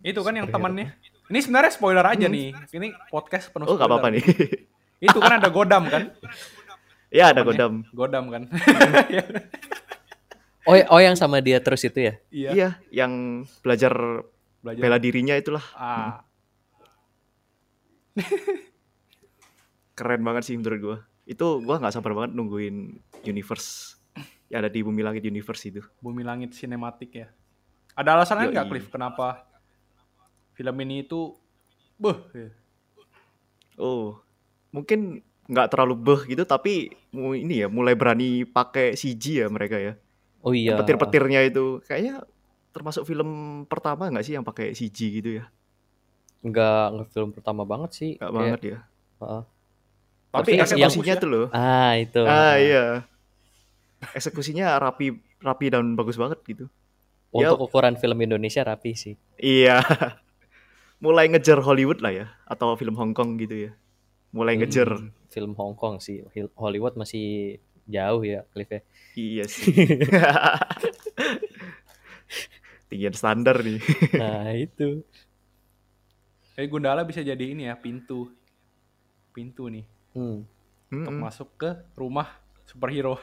[0.00, 0.94] Itu kan yang temannya.
[1.26, 2.54] Ini sebenarnya spoiler aja nih.
[2.70, 4.22] Ini podcast penuh Oh gak apa-apa nih.
[5.10, 6.14] Itu kan ada Godam kan?
[7.10, 7.42] ya ada.
[7.42, 7.82] Godam.
[7.90, 8.42] Godam kan?
[10.62, 12.14] Oh, oh yang sama dia terus itu ya?
[12.30, 12.50] iya.
[12.54, 13.12] Iya, yang
[13.66, 14.22] belajar
[14.62, 14.80] Belajar.
[14.80, 16.22] bela dirinya itulah Ah,
[19.98, 20.98] keren banget sih menurut gua.
[21.26, 23.98] Itu gua nggak sabar banget nungguin universe
[24.52, 25.80] yang ada di Bumi Langit Universe itu.
[26.04, 27.28] Bumi Langit Sinematik ya.
[27.96, 28.86] Ada alasan lain nggak, Cliff?
[28.92, 29.48] Kenapa
[30.52, 31.32] film ini itu
[31.96, 32.48] beh ya.
[33.80, 34.20] Oh,
[34.68, 39.96] mungkin nggak terlalu beh gitu, tapi ini ya mulai berani pakai CG ya mereka ya.
[40.44, 40.76] Oh iya.
[40.76, 42.24] Petir-petirnya itu kayaknya
[42.72, 45.44] termasuk film pertama nggak sih yang pakai CG gitu ya?
[46.42, 48.10] Enggak, enggak film pertama banget sih.
[48.16, 48.78] Nggak Kayak- banget ya.
[49.22, 49.42] Heeh.
[50.32, 51.46] Tapi yang- eksekusinya tuh loh.
[51.52, 52.22] Ah, itu.
[52.24, 52.84] Ah iya.
[54.16, 56.64] Eksekusinya rapi rapi dan bagus banget gitu.
[57.32, 57.52] Ya.
[57.52, 59.14] Untuk ukuran film Indonesia rapi sih.
[59.36, 59.78] Iya.
[61.04, 63.70] mulai ngejar Hollywood lah ya atau film Hong Kong gitu ya.
[64.32, 64.88] Mulai ngejar.
[64.88, 66.24] Hmm, film Hong Kong sih.
[66.56, 68.80] Hollywood masih jauh ya Cliff ya.
[69.12, 69.72] Iya sih.
[72.92, 73.80] Tinggian standar nih.
[74.20, 75.00] Nah, itu.
[76.60, 78.28] Eh Gundala bisa jadi ini ya, pintu.
[79.32, 80.44] Pintu nih Hmm.
[80.92, 81.24] untuk Mm-mm.
[81.24, 82.28] masuk ke rumah
[82.68, 83.16] superhero.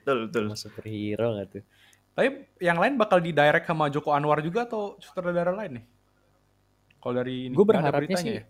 [0.00, 0.44] Betul betul.
[0.48, 1.62] Sama superhero nggak tuh?
[2.16, 5.84] Tapi yang lain bakal di direct sama Joko Anwar juga atau sutradara lain nih?
[6.98, 8.44] Kalau dari ini Gue berharapnya beritanya sih ya?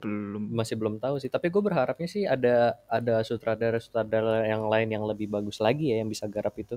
[0.00, 0.52] Belum.
[0.52, 5.04] Masih belum tahu sih tapi gue berharapnya sih ada ada sutradara sutradara yang lain yang
[5.08, 6.76] lebih bagus lagi ya yang bisa garap itu.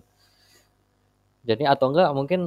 [1.44, 2.42] Jadi atau enggak mungkin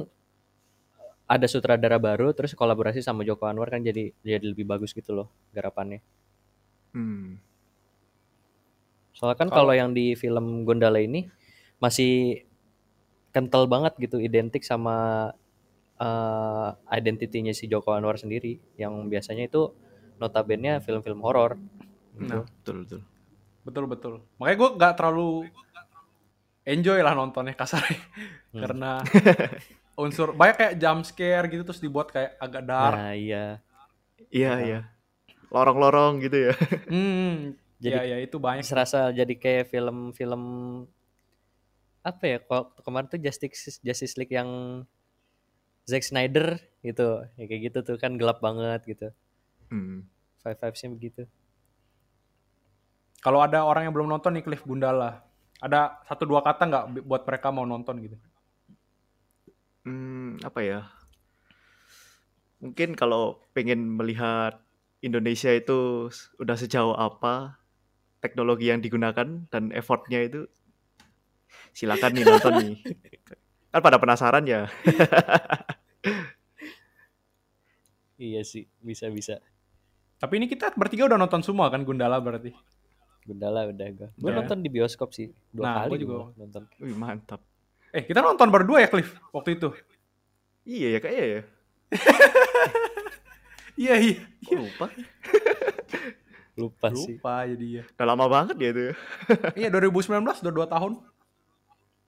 [1.23, 5.27] ada sutradara baru terus kolaborasi sama Joko Anwar kan jadi jadi lebih bagus gitu loh
[5.51, 6.01] garapannya.
[6.93, 7.41] Hmm.
[9.13, 11.29] soalnya kan Kalau- kalau yang di film Gondala ini
[11.77, 12.43] masih
[13.29, 15.29] kental banget gitu identik sama
[16.01, 18.57] eh identitinya si Joko Anwar sendiri.
[18.77, 19.69] Yang biasanya itu
[20.15, 21.57] notabene film-film horor
[22.13, 22.45] Nah, gitu.
[22.61, 23.01] betul betul
[23.63, 24.13] betul betul.
[24.37, 25.29] Makanya gue nggak terlalu
[26.63, 27.99] enjoy lah nontonnya kasarnya
[28.49, 28.61] Hmm.
[28.61, 28.91] karena
[29.95, 32.93] unsur banyak kayak jump scare gitu terus dibuat kayak agak dark.
[32.93, 33.45] Nah, iya.
[34.29, 34.61] iya Nah.
[34.61, 34.79] iya
[35.49, 36.53] lorong-lorong gitu ya
[36.87, 38.61] Hmm, Jadi ya ya itu banyak.
[38.61, 40.43] serasa jadi kayak film-film
[42.01, 44.81] apa ya kok kemarin tuh Justice Justice League yang
[45.83, 49.07] Zack Snyder gitu ya kayak gitu tuh kan gelap banget gitu
[49.73, 50.05] hmm.
[50.45, 51.23] five vibesnya begitu.
[53.23, 55.25] Kalau ada orang yang belum nonton nih Cliff Gundala,
[55.63, 58.17] ada satu dua kata nggak buat mereka mau nonton gitu?
[59.87, 60.79] Hmm, apa ya?
[62.59, 64.59] Mungkin kalau pengen melihat
[65.03, 66.07] Indonesia itu
[66.39, 67.59] udah sejauh apa
[68.23, 70.47] teknologi yang digunakan dan effortnya itu
[71.75, 72.73] silakan nih nonton nih.
[73.73, 74.69] Kan pada penasaran ya.
[78.19, 79.41] Iya sih bisa bisa
[80.23, 82.55] Tapi ini kita bertiga udah nonton semua kan Gundala berarti.
[83.21, 84.37] Gundala udah gue gue Udah ya?
[84.39, 86.13] nonton di bioskop sih dua Nah, kali gua juga.
[86.13, 87.39] gua nonton Wih, mantap
[87.89, 89.69] Eh kita nonton berdua ya Cliff waktu itu.
[90.63, 91.41] iya ya kayaknya ya
[93.75, 94.15] Iya iya.
[94.39, 94.85] Kok lupa
[96.59, 97.83] lupa sih Lupa jadi ya.
[97.89, 98.93] udah lama banget ya itu ya
[99.57, 100.91] Iya 2019 udah 2 tahun.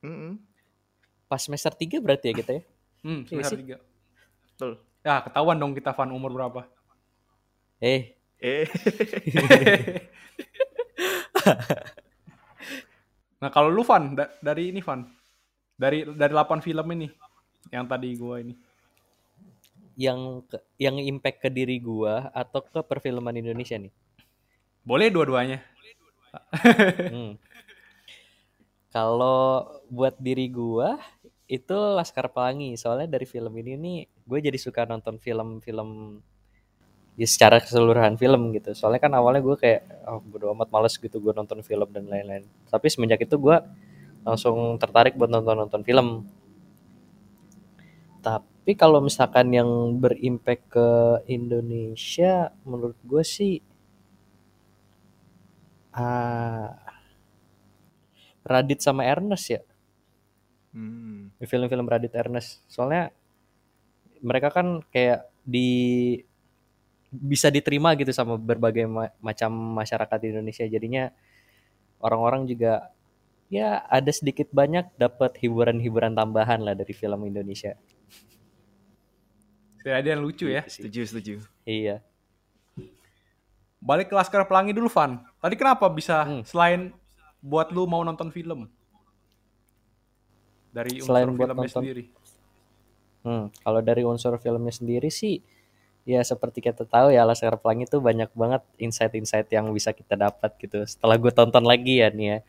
[0.02, 0.32] Mm-mm.
[1.26, 2.64] pas semester 3 berarti ya kita ya
[3.02, 3.62] Hmm, Iya semester sih.
[3.64, 3.78] tiga.
[4.48, 6.66] betul Ya ketahuan dong kita fan umur berapa.
[7.82, 8.16] Eh.
[8.40, 8.66] Eh.
[13.36, 15.06] Nah kalau lu Van da- dari ini Van.
[15.76, 17.08] Dari dari 8 film ini
[17.70, 18.56] yang tadi gua ini.
[20.00, 23.92] Yang ke- yang impact ke diri gua atau ke perfilman Indonesia nih?
[24.82, 25.62] Boleh dua-duanya.
[27.12, 27.38] Hmm.
[28.90, 30.98] Kalau buat diri gua
[31.46, 32.74] itu Laskar Pelangi.
[32.80, 36.20] Soalnya dari film ini nih gue jadi suka nonton film-film
[37.16, 38.72] ya secara keseluruhan film gitu.
[38.76, 42.44] Soalnya kan awalnya gue kayak oh bodo amat males gitu gue nonton film dan lain-lain.
[42.68, 43.64] Tapi semenjak itu gua
[44.28, 46.28] langsung tertarik buat nonton-nonton film.
[48.26, 49.70] Tapi kalau misalkan yang
[50.02, 50.90] berimpact ke
[51.30, 53.62] Indonesia menurut gue sih
[55.96, 56.76] ah
[58.46, 59.62] Radit sama Ernest ya
[60.76, 61.32] Hmm.
[61.40, 63.16] film-film Radit Ernest soalnya
[64.20, 65.70] mereka kan kayak di
[67.16, 70.66] bisa diterima gitu sama berbagai ma- macam masyarakat di Indonesia.
[70.66, 71.10] Jadinya
[71.98, 72.92] orang-orang juga
[73.48, 77.74] ya ada sedikit banyak dapat hiburan-hiburan tambahan lah dari film Indonesia.
[79.80, 80.66] Tidak ada yang lucu ya?
[80.66, 81.34] Gitu setuju setuju.
[81.64, 82.02] Iya.
[83.78, 85.22] Balik ke Laskar Pelangi dulu Van.
[85.38, 86.42] Tadi kenapa bisa Hmm.
[86.42, 86.90] selain
[87.38, 88.66] buat lu mau nonton film?
[90.74, 91.82] Dari unsur Selain buat filmnya nonton.
[91.86, 92.04] sendiri.
[93.22, 95.40] Hmm, kalau dari unsur filmnya sendiri sih,
[96.06, 100.54] ya seperti kita tahu ya Laskar Pelangi itu banyak banget insight-insight yang bisa kita dapat
[100.62, 100.86] gitu.
[100.86, 102.40] Setelah gue tonton lagi ya nih ya,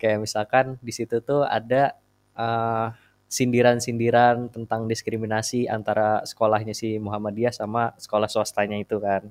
[0.00, 1.92] kayak misalkan di situ tuh ada
[2.34, 2.88] eh,
[3.28, 9.28] sindiran-sindiran tentang diskriminasi antara sekolahnya si Muhammadiyah sama sekolah swastanya itu kan.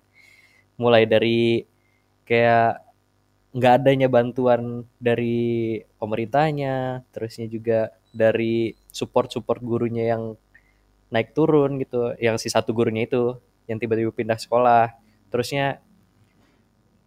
[0.77, 1.65] Mulai dari
[2.29, 2.85] kayak
[3.57, 7.79] nggak adanya bantuan dari pemerintahnya, terusnya juga
[8.13, 10.37] dari support-support gurunya yang
[11.11, 13.35] naik turun gitu yang si satu gurunya itu
[13.69, 14.95] yang tiba-tiba pindah sekolah.
[15.31, 15.79] Terusnya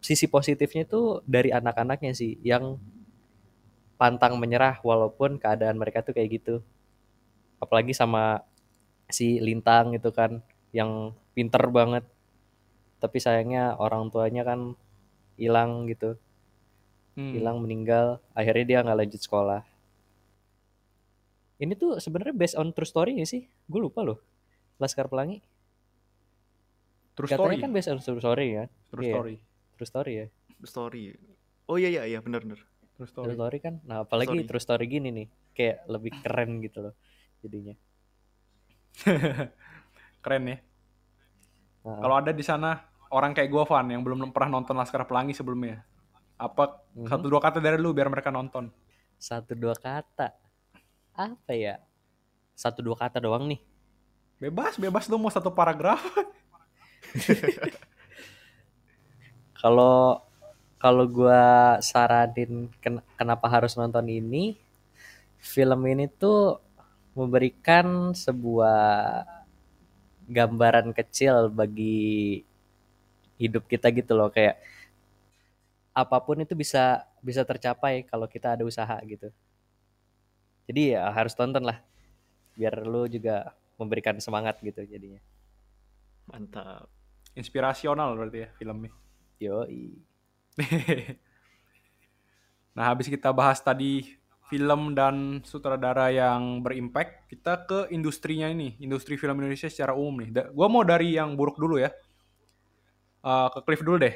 [0.04, 2.76] sisi positifnya itu dari anak-anaknya sih yang
[3.96, 6.54] pantang menyerah walaupun keadaan mereka tuh kayak gitu.
[7.56, 8.44] Apalagi sama
[9.08, 10.44] si Lintang itu kan
[10.76, 12.04] yang pinter banget.
[13.00, 14.76] Tapi sayangnya orang tuanya kan
[15.40, 16.20] hilang gitu.
[17.14, 17.30] Hmm.
[17.30, 18.18] hilang meninggal.
[18.34, 19.62] Akhirnya dia nggak lanjut sekolah.
[21.62, 23.46] Ini tuh sebenarnya based on true story gak sih.
[23.70, 24.18] Gue lupa loh.
[24.82, 25.38] Laskar Pelangi
[27.14, 27.62] True katanya story.
[27.62, 28.68] kan based on true story kan?
[28.90, 29.34] True Iya, story.
[29.78, 30.26] True story ya?
[30.58, 31.02] The story.
[31.70, 33.74] Oh iya iya iya benar benar True true story story kan?
[33.86, 34.46] Nah apalagi Story.
[34.50, 35.26] true story gini nih.
[35.54, 36.94] Kayak lebih keren gitu loh
[37.42, 37.74] jadinya.
[40.24, 40.58] Keren ya.
[41.84, 42.80] Nah, kalau ada di sana
[43.12, 45.84] orang kayak gua Van yang belum pernah nonton Laskar Pelangi sebelumnya
[46.34, 47.06] apa mhm.
[47.06, 48.70] satu dua kata dari lu biar mereka nonton?
[49.18, 50.34] Satu dua kata?
[51.14, 51.78] Apa ya?
[52.54, 53.62] Satu dua kata doang nih.
[54.42, 56.02] Bebas bebas lu mau satu paragraf
[59.60, 60.20] Kalau
[60.82, 61.42] kalau gua
[61.80, 64.58] saranin ken- kenapa harus nonton ini,
[65.40, 66.60] film ini tuh
[67.18, 69.24] memberikan sebuah
[70.28, 72.40] gambaran kecil bagi
[73.40, 74.58] hidup kita gitu loh kayak
[75.94, 76.84] apa pun itu bisa
[77.22, 79.28] bisa tercapai kalau kita ada usaha gitu.
[80.68, 81.78] Jadi ya harus tonton lah
[82.58, 83.36] biar lu juga
[83.80, 85.20] memberikan semangat gitu jadinya.
[86.28, 86.88] Mantap.
[87.34, 88.92] Inspirasional berarti ya filmnya.
[89.42, 89.90] Yoi.
[92.78, 99.18] nah, habis kita bahas tadi film dan sutradara yang berimpact, kita ke industrinya ini, industri
[99.18, 100.30] film Indonesia secara umum nih.
[100.30, 101.90] Da- gua mau dari yang buruk dulu ya.
[103.24, 104.14] Eh, ke Cliff dulu deh.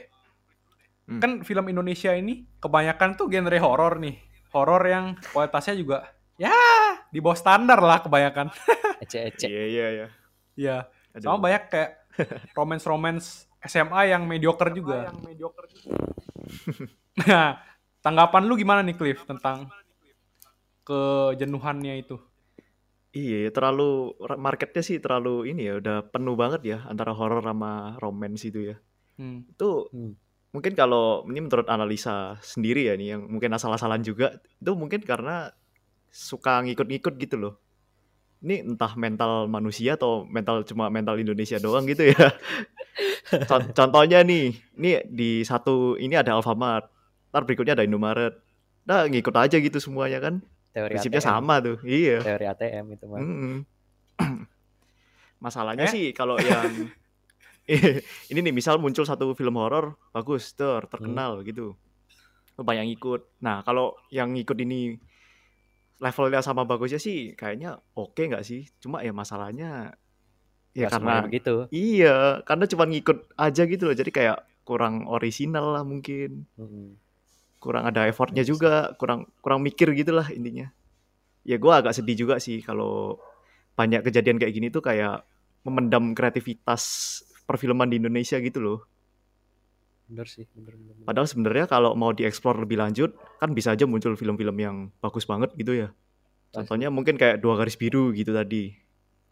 [1.09, 1.21] Hmm.
[1.25, 4.21] Kan film Indonesia ini kebanyakan tuh genre horor nih.
[4.53, 6.53] Horor yang kualitasnya juga ya
[7.09, 8.53] di bawah standar lah kebanyakan.
[9.05, 9.49] Ece-ece.
[9.49, 10.07] Iya iya iya.
[10.55, 10.77] Iya.
[11.19, 11.27] Aduh.
[11.27, 11.91] Sama banyak kayak
[12.55, 15.11] romance-romance SMA yang mediocre juga.
[17.19, 17.59] Nah,
[17.99, 19.67] tanggapan lu gimana nih Cliff tentang
[20.87, 22.17] kejenuhannya itu?
[23.11, 28.47] Iya, terlalu marketnya sih terlalu ini ya, udah penuh banget ya antara horor sama romance
[28.47, 28.77] itu ya.
[29.19, 29.51] Hmm.
[29.51, 30.15] Itu Hmm.
[30.55, 35.51] mungkin kalau ini menurut analisa sendiri ya nih yang mungkin asal-asalan juga itu mungkin karena
[36.09, 37.55] suka ngikut-ngikut gitu loh.
[38.39, 42.27] Ini entah mental manusia atau mental cuma mental Indonesia doang gitu ya.
[43.51, 46.87] Con- Contohnya nih, ini di satu ini ada Alfamart,
[47.29, 48.39] ntar berikutnya ada Indomaret.
[48.87, 50.39] Nah ngikut aja gitu semuanya kan,
[50.71, 51.31] Teori prinsipnya ATM.
[51.35, 51.77] sama tuh.
[51.83, 52.23] Iya.
[52.23, 53.19] Teori ATM itu mah.
[53.19, 53.55] Mm-mm.
[55.39, 55.93] Masalahnya Eh?
[55.93, 56.91] sih kalau yang
[58.31, 61.75] ini nih misal muncul satu film horor bagus ter terkenal gitu.
[62.55, 63.21] Oh, Banyak yang ikut.
[63.39, 64.99] Nah, kalau yang ikut ini
[65.99, 68.67] levelnya sama bagusnya sih kayaknya oke nggak sih?
[68.83, 69.95] Cuma ya masalahnya
[70.77, 71.55] ya semuanya karena begitu.
[71.75, 73.97] iya, karena cuma ngikut aja gitu loh.
[73.99, 76.47] Jadi kayak kurang orisinal lah mungkin.
[76.59, 76.87] Mm-mm.
[77.59, 80.71] Kurang ada effortnya Iya juga, kurang kurang mikir gitu lah intinya.
[81.43, 83.19] Ya gua agak sedih juga sih kalau
[83.75, 85.27] banyak kejadian kayak gini tuh kayak
[85.67, 86.83] memendam kreativitas
[87.49, 88.79] perfilman di Indonesia gitu loh.
[90.09, 91.05] Bener sih, bener, bener, bener.
[91.05, 95.53] Padahal sebenarnya kalau mau dieksplor lebih lanjut, kan bisa aja muncul film-film yang bagus banget
[95.53, 95.93] gitu ya.
[96.49, 98.73] Contohnya mungkin kayak Dua Garis Biru gitu tadi.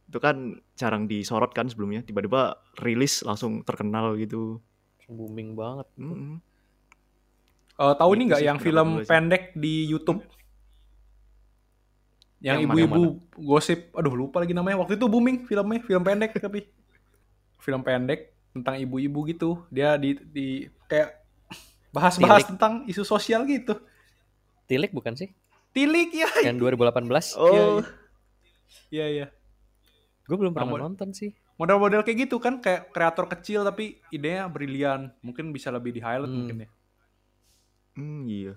[0.04, 2.04] Itu kan jarang disorot kan sebelumnya.
[2.04, 4.60] Tiba-tiba rilis langsung terkenal gitu.
[5.08, 5.86] booming banget.
[5.96, 6.42] Mm-mm.
[7.76, 10.20] Eh, tahu ini Itu nggak yang film pendek di YouTube?
[12.44, 14.84] Yang ibu-ibu gosip, aduh lupa lagi namanya.
[14.84, 16.68] Waktu itu booming filmnya, film pendek tapi
[17.64, 19.50] film pendek tentang ibu-ibu gitu.
[19.68, 20.46] Dia di, di
[20.86, 21.20] kayak
[21.96, 22.50] bahas-bahas Tilik.
[22.56, 23.76] tentang isu sosial gitu.
[24.64, 25.30] Tilik bukan sih?
[25.70, 26.28] Tilik ya.
[26.42, 27.36] Yang 2018.
[27.36, 27.84] Oh,
[28.88, 29.26] Iya iya.
[30.24, 31.30] Gue belum pernah Namun- nonton sih.
[31.56, 35.08] Model-model kayak gitu kan kayak kreator kecil tapi idenya brilian.
[35.20, 36.36] Mungkin bisa lebih di highlight Hmm.
[36.36, 36.68] mungkin ya.
[37.94, 38.54] hmm, iya.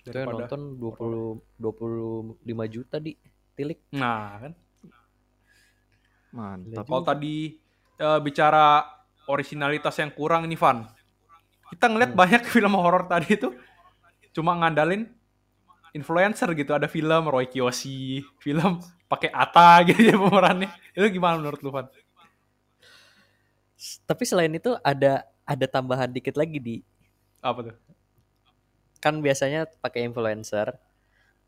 [0.00, 3.18] Itu yang Daripada nonton 20 25 juta di
[3.52, 3.78] Tilik.
[3.92, 4.52] Nah, kan.
[6.30, 6.86] Mantap.
[6.86, 7.58] Kalau tadi
[8.00, 8.82] eh, bicara
[9.26, 10.88] originalitas yang kurang nih Van.
[11.70, 12.18] Kita ngeliat Hmm.
[12.18, 13.52] banyak film horor tadi itu
[14.32, 15.04] cuma ngandalin
[15.92, 16.72] influencer gitu.
[16.72, 20.70] Ada film Roy Kiyoshi, film pakai Ata gitu ya pemerannya.
[20.90, 21.86] Itu gimana menurut lu Van?
[24.04, 26.76] Tapi selain itu ada ada tambahan dikit lagi di
[27.40, 27.76] Apa tuh?
[29.00, 30.76] kan biasanya pakai influencer.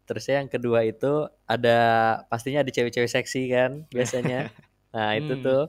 [0.09, 1.79] Terus yang kedua itu ada
[2.27, 4.49] pastinya ada cewek-cewek seksi kan biasanya.
[4.93, 5.41] Nah, itu Hmm.
[5.41, 5.63] tuh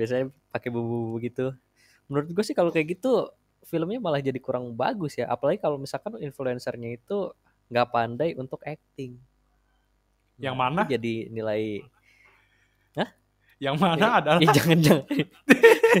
[0.00, 1.52] biasanya pakai bumbu-bumbu gitu.
[2.08, 3.28] Menurut gue sih kalau kayak gitu
[3.68, 5.28] filmnya malah jadi kurang bagus ya.
[5.28, 7.36] Apalagi kalau misalkan influencernya itu
[7.68, 9.20] nggak pandai untuk acting.
[10.40, 10.80] Yang Nah, mana?
[10.88, 11.62] itu jadi nilai
[13.60, 15.04] Yang mana Eh, adalah eh, jangan jangan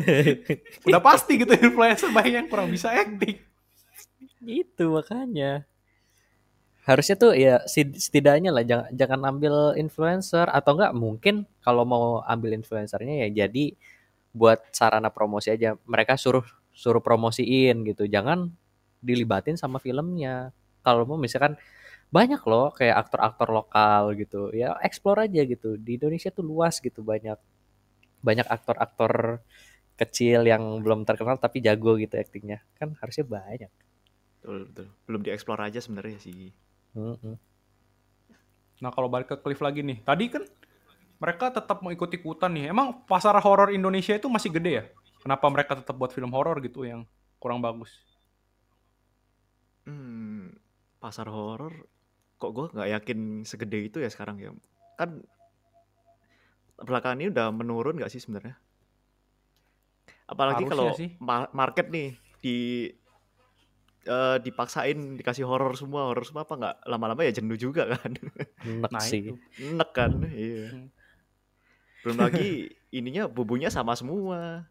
[0.88, 3.36] udah pasti gitu influencer banyak yang kurang bisa acting.
[4.40, 5.68] Gitu makanya.
[6.90, 12.58] Harusnya tuh ya setidaknya lah jangan jangan ambil influencer atau enggak mungkin kalau mau ambil
[12.58, 13.78] influencernya ya jadi
[14.34, 15.78] buat sarana promosi aja.
[15.86, 16.42] Mereka suruh
[16.74, 18.10] suruh promosiin gitu.
[18.10, 18.50] Jangan
[18.98, 20.50] dilibatin sama filmnya.
[20.82, 21.54] Kalau mau misalkan
[22.10, 24.50] banyak loh kayak aktor-aktor lokal gitu.
[24.50, 25.78] Ya explore aja gitu.
[25.78, 27.38] Di Indonesia tuh luas gitu banyak
[28.20, 29.40] banyak aktor-aktor
[29.94, 32.66] kecil yang belum terkenal tapi jago gitu aktingnya.
[32.74, 33.70] Kan harusnya banyak.
[34.40, 34.86] Betul, betul.
[35.06, 36.50] Belum dieksplor aja sebenarnya sih.
[38.80, 40.42] Nah kalau balik ke Cliff lagi nih, tadi kan
[41.22, 42.64] mereka tetap mau ikut-ikutan nih.
[42.72, 44.84] Emang pasar horor Indonesia itu masih gede ya?
[45.22, 47.04] Kenapa mereka tetap buat film horor gitu yang
[47.42, 47.92] kurang bagus?
[49.88, 50.52] Hmm,
[51.02, 51.74] pasar horor
[52.40, 53.18] kok gue nggak yakin
[53.50, 54.50] segede itu ya sekarang ya.
[55.00, 55.10] Kan
[56.86, 58.54] belakangan ini udah menurun nggak sih sebenarnya?
[60.32, 61.08] Apalagi Harusnya kalau sih.
[61.20, 62.08] ma- market nih
[62.44, 62.56] di
[64.06, 68.12] eh, dipaksain dikasih horor semua, horor semua apa nggak lama-lama ya jenuh juga kan.
[68.64, 69.20] Enak Nah sih.
[69.20, 69.32] itu.
[69.60, 70.68] Enek kan, iya.
[70.72, 70.88] Hmm.
[72.04, 72.48] Belum lagi
[72.98, 74.64] ininya bumbunya sama semua.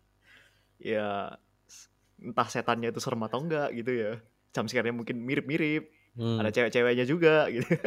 [0.80, 1.36] Ya
[2.20, 4.12] entah setannya itu serem atau enggak gitu ya.
[4.56, 5.92] Jam nya mungkin mirip-mirip.
[6.18, 6.42] Hmm.
[6.42, 7.70] Ada cewek-ceweknya juga gitu.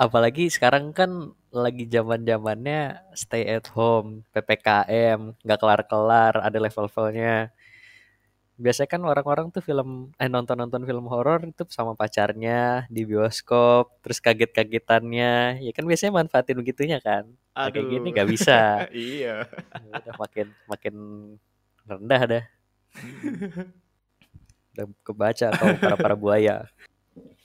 [0.00, 7.52] Apalagi sekarang kan lagi zaman zamannya stay at home, ppkm, nggak kelar-kelar, ada level-levelnya.
[8.60, 14.20] Biasanya kan orang-orang tuh film eh nonton-nonton film horor itu sama pacarnya di bioskop, terus
[14.20, 15.64] kaget-kagetannya.
[15.64, 17.24] Ya kan biasanya manfaatin begitunya kan.
[17.56, 18.14] Nah, kayak gini Aduh.
[18.20, 18.58] nggak bisa.
[18.92, 19.48] iya.
[19.80, 20.94] Ya Udah makin makin
[21.88, 22.44] rendah dah.
[24.76, 26.56] Udah kebaca kalau para para buaya.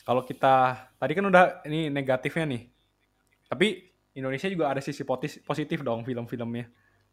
[0.05, 2.63] Kalau kita tadi kan udah ini negatifnya nih.
[3.49, 3.68] Tapi
[4.13, 5.01] Indonesia juga ada sisi
[5.41, 6.68] positif dong film-filmnya.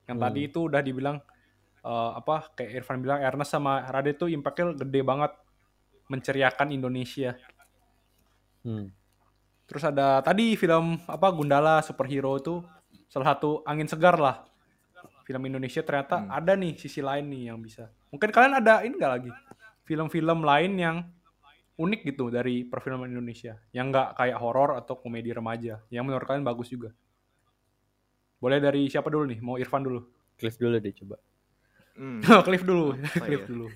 [0.04, 0.24] Yang Hmm.
[0.26, 1.16] tadi itu udah dibilang
[1.82, 5.32] eh, apa kayak Irfan bilang Ernest sama Radit tuh impact-nya gede banget
[6.06, 7.34] menceriakan Indonesia.
[8.62, 8.90] Hmm.
[9.66, 12.60] Terus ada tadi film apa Gundala superhero itu
[13.08, 14.44] salah satu angin segar lah.
[15.22, 16.30] Film Indonesia ternyata Hmm.
[16.30, 17.88] ada nih sisi lain nih yang bisa.
[18.10, 19.30] Mungkin kalian ada ini nggak lagi
[19.86, 20.96] film-film lain yang
[21.78, 26.44] unik gitu dari perfilman Indonesia yang nggak kayak horor atau komedi remaja yang menurut kalian
[26.46, 26.92] bagus juga.
[28.38, 29.38] Boleh dari siapa dulu nih?
[29.40, 30.02] Mau Irfan dulu.
[30.36, 31.16] Cliff dulu deh coba.
[31.92, 32.20] Hmm.
[32.46, 32.96] Cliff dulu.
[32.96, 33.48] Apa Cliff ya?
[33.48, 33.66] dulu.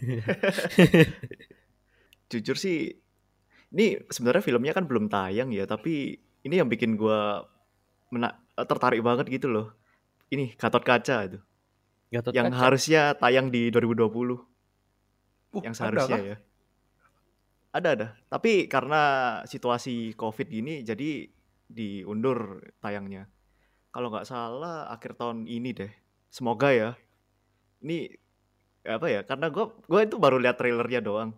[2.32, 2.90] Jujur sih,
[3.70, 7.46] ini sebenarnya filmnya kan belum tayang ya, tapi ini yang bikin gua
[8.10, 9.70] mena- tertarik banget gitu loh.
[10.26, 11.38] Ini Gatot Kaca itu,
[12.10, 12.58] Gatot yang Kaca.
[12.66, 14.42] harusnya tayang di 2020,
[15.54, 16.26] Uh, yang ada seharusnya kah?
[16.26, 16.36] ya.
[17.70, 19.02] Ada ada, tapi karena
[19.46, 21.30] situasi COVID gini, jadi
[21.70, 23.30] diundur tayangnya.
[23.94, 25.92] Kalau nggak salah akhir tahun ini deh.
[26.28, 26.90] Semoga ya.
[27.86, 28.10] Ini
[28.82, 29.22] apa ya?
[29.22, 31.30] Karena gua gua itu baru lihat trailernya doang.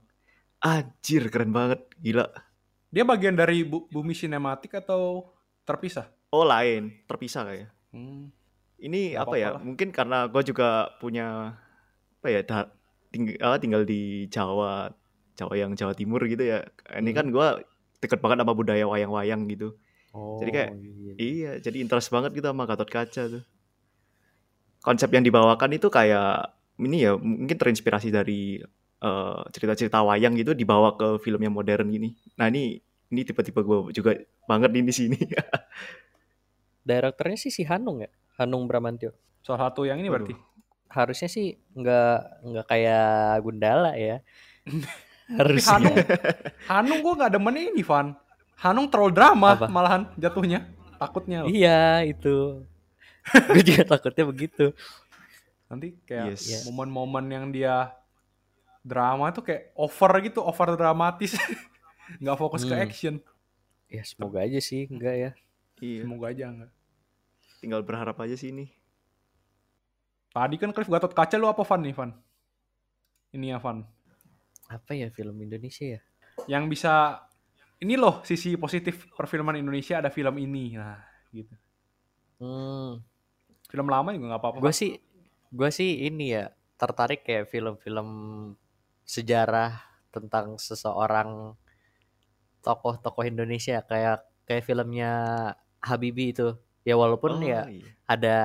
[0.59, 2.25] Anjir, keren banget, gila.
[2.89, 5.29] Dia bagian dari Bu- Bumi Sinematik atau
[5.63, 6.09] terpisah?
[6.33, 7.69] Oh lain, terpisah kayak.
[7.93, 8.33] Hmm.
[8.81, 9.45] Ini Nggak apa ya?
[9.45, 9.63] apa-apa lah.
[9.63, 11.53] Mungkin karena gue juga punya
[12.19, 12.41] apa ya?
[12.43, 12.73] da-
[13.13, 14.89] ting- apa, tinggal di Jawa,
[15.37, 16.65] Jawa yang Jawa Timur gitu ya.
[16.91, 17.47] Ini kan gue
[18.01, 19.77] deket banget sama budaya wayang-wayang gitu.
[20.17, 21.13] Oh, Jadi kayak- iya.
[21.19, 23.45] Iya, jadi interest banget gitu sama Gatot Kaca tuh.
[24.83, 28.63] Konsep yang dibawakan itu kayak ini ya mungkin terinspirasi dari
[29.03, 32.15] eh, cerita-cerita wayang gitu dibawa ke film yang modern gini.
[32.39, 35.19] Nah ini ini tiba-tiba gue juga banget ini di sini.
[36.89, 38.11] Direkturnya sih si Hanung ya,
[38.41, 39.13] Hanung Bramantyo.
[39.45, 40.33] Salah satu yang ini berarti.
[40.89, 44.25] Harusnya sih nggak nggak kayak Gundala ya.
[45.29, 45.77] Tapi Harusnya.
[45.77, 45.97] Hanung,
[46.73, 48.17] Hanung gue nggak demen ini, Van.
[48.59, 49.69] Hanung terlalu drama Apa?
[49.69, 50.65] malahan jatuhnya.
[50.97, 51.53] Takutnya loh.
[51.53, 52.65] Iya itu.
[53.53, 54.73] Gue juga takutnya begitu.
[55.69, 56.43] Nanti kayak Yes.
[56.47, 56.59] Iya.
[56.67, 57.93] momen-momen yang dia
[58.81, 61.37] drama tuh kayak over gitu, over dramatis.
[62.21, 62.85] nggak fokus ke Hmm.
[62.85, 63.15] action.
[63.87, 65.31] Ya semoga aja sih enggak ya.
[65.79, 66.71] iya, Semoga aja enggak.
[67.59, 68.71] tinggal berharap aja sih ini.
[70.29, 72.11] Tadi kan Cliff Gatot Kaca lu apa Van nih, Van?
[73.31, 73.83] Ini ya, Van.
[74.67, 76.01] Apa ya film Indonesia ya?
[76.47, 77.25] Yang bisa
[77.79, 80.77] ini loh sisi positif perfilman Indonesia ada film ini.
[80.77, 81.01] Nah,
[81.31, 81.51] gitu.
[82.39, 83.03] Hmm,
[83.69, 84.59] Film lama juga nggak apa-apa.
[84.65, 84.93] gue sih
[85.49, 88.09] gue sih ini ya tertarik kayak film-film
[89.05, 89.81] sejarah
[90.13, 91.57] tentang seseorang
[92.65, 95.13] tokoh-tokoh Indonesia kayak kayak filmnya
[95.85, 96.57] Habibie itu.
[96.85, 97.85] Ya walaupun Oh, ya iya.
[98.09, 98.37] ada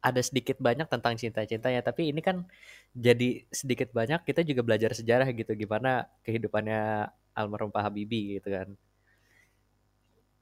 [0.00, 2.48] ada sedikit banyak tentang cinta-cintanya tapi ini kan
[2.96, 7.04] jadi sedikit banyak kita juga belajar sejarah gitu gimana kehidupannya
[7.36, 8.68] almarhum Pak Habibie gitu kan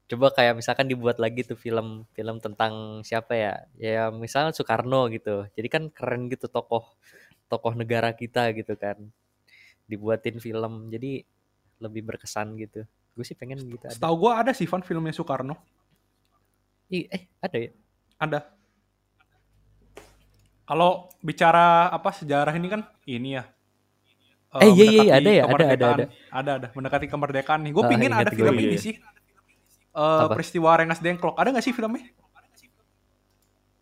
[0.09, 5.45] coba kayak misalkan dibuat lagi tuh film film tentang siapa ya ya misalnya Soekarno gitu
[5.53, 6.97] jadi kan keren gitu tokoh
[7.45, 8.97] tokoh negara kita gitu kan
[9.85, 11.21] dibuatin film jadi
[11.77, 15.59] lebih berkesan gitu gue sih pengen gitu ada Setahu gua ada sih Van filmnya Soekarno.
[16.87, 17.69] Ih, eh ada ya
[18.15, 18.39] Ada.
[20.63, 23.43] Kalau bicara apa sejarah ini kan ini ya.
[24.63, 26.05] Eh, iya, iya, ada ya, ada, ada, ada.
[26.33, 26.67] Ada, ada.
[26.73, 27.71] Mendekati kemerdekaan nih.
[27.73, 28.65] Gue Ah, pingin ada gue, film iya.
[28.65, 28.95] ini sih.
[29.89, 30.33] Eh, Apa?
[30.37, 31.35] peristiwa Rengas Dengklok.
[31.35, 32.05] Ada nggak sih filmnya?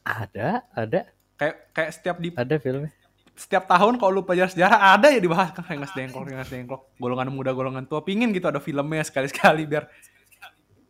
[0.08, 1.00] ada ada
[1.36, 2.92] Kayak kayak setiap di ada filmnya
[3.38, 6.90] setiap tahun kalau lu pelajar sejarah ada ya dibahas kan Rengas Dengklok, Rengas Dengklok.
[6.98, 8.02] Golongan muda, golongan tua.
[8.02, 9.86] Pingin gitu ada filmnya sekali-sekali biar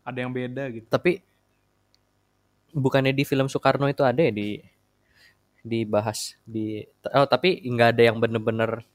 [0.08, 0.88] ada yang beda gitu.
[0.88, 1.20] tapi
[2.72, 4.64] bukannya di film Soekarno itu ada ya di
[5.60, 6.80] dibahas di
[7.12, 8.88] oh tapi nggak ada yang bener-bener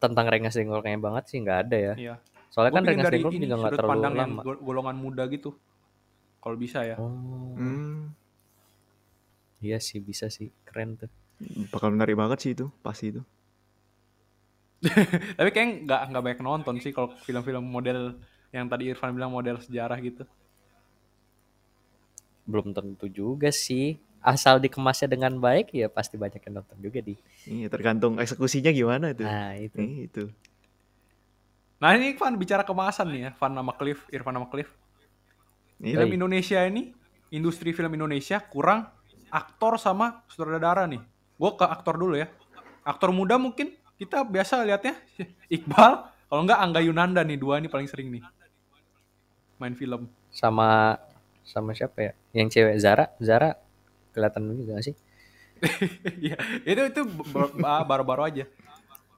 [0.00, 2.14] tentang Rengas Dengkloknya banget sih nggak ada ya Iya.
[2.54, 4.62] Soalnya Gua kan Rengas dari Dengklok ini juga nggak sudut terlalu pandang yang lama go-
[4.62, 5.50] golongan muda gitu.
[6.38, 6.96] Kalau bisa ya.
[7.02, 7.10] oh
[7.58, 8.14] Hmm.
[9.58, 11.10] Iya sih bisa sih keren tuh.
[11.74, 13.22] Bakal menarik banget sih itu, pasti itu.
[15.40, 18.20] Tapi kayak nggak nggak banyak nonton sih kalau film-film model
[18.54, 20.22] yang tadi Irfan bilang model sejarah gitu.
[22.44, 23.96] Belum tentu juga sih.
[24.24, 27.16] Asal dikemasnya dengan baik ya pasti banyak yang nonton juga di.
[27.44, 29.24] Iya, tergantung eksekusinya gimana itu.
[29.24, 29.76] Nah itu.
[29.80, 30.24] Ih, itu.
[31.84, 34.72] Nah ini Van bicara kemasan nih ya, Van nama Cliff, Irfan nama Cliff.
[35.84, 36.00] Iya.
[36.00, 36.16] Film.
[36.16, 36.96] Indonesia ini,
[37.28, 38.88] industri film Indonesia kurang
[39.28, 41.04] aktor sama sutradara nih.
[41.36, 42.32] Gue ke aktor dulu ya.
[42.88, 44.96] Aktor muda mungkin kita biasa lihatnya
[45.60, 48.24] Iqbal, kalau nggak Angga Yunanda nih dua nih paling sering nih
[49.60, 50.08] main film.
[50.32, 50.96] Sama
[51.44, 52.12] sama siapa ya?
[52.32, 53.60] Yang cewek Zara, Zara
[54.16, 54.96] kelihatan juga gak sih?
[56.24, 58.44] Iya, itu itu ba- ba- baru-baru aja.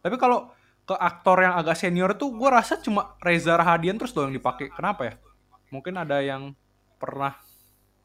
[0.03, 0.51] Tapi kalau
[0.87, 4.71] ke aktor yang agak senior tuh gue rasa cuma Reza Rahadian terus doang dipakai.
[4.71, 5.15] Kenapa ya?
[5.75, 6.55] Mungkin ada yang
[7.03, 7.35] pernah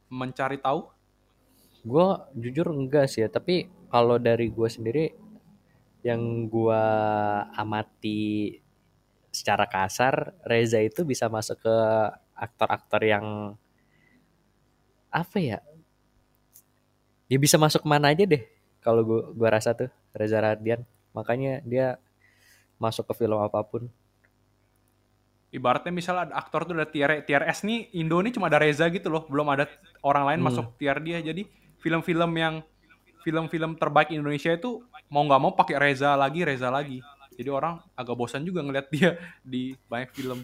[0.09, 0.89] mencari tahu?
[1.85, 5.13] Gue jujur enggak sih ya, tapi kalau dari gue sendiri
[6.01, 6.83] yang gue
[7.53, 8.57] amati
[9.29, 11.77] secara kasar, Reza itu bisa masuk ke
[12.33, 13.55] aktor-aktor yang
[15.13, 15.59] apa ya?
[17.29, 18.43] Dia bisa masuk mana aja deh.
[18.81, 20.81] Kalau gue gua rasa tuh Reza Radian,
[21.13, 22.01] makanya dia
[22.81, 23.85] masuk ke film apa pun.
[25.51, 28.87] Ibaratnya misalnya ada aktor tuh ada tier, tier S nih, Indo nih cuma ada Reza
[28.89, 29.27] gitu loh.
[29.29, 29.69] Belum ada
[30.01, 30.47] orang lain Hmm.
[30.49, 31.21] masuk tier dia.
[31.21, 31.45] Jadi
[31.77, 32.63] film-film yang
[33.21, 37.03] film-film terbaik Indonesia itu mau nggak mau pakai Reza lagi, Reza lagi.
[37.35, 40.41] Jadi orang agak bosan juga ngeliat dia di banyak film.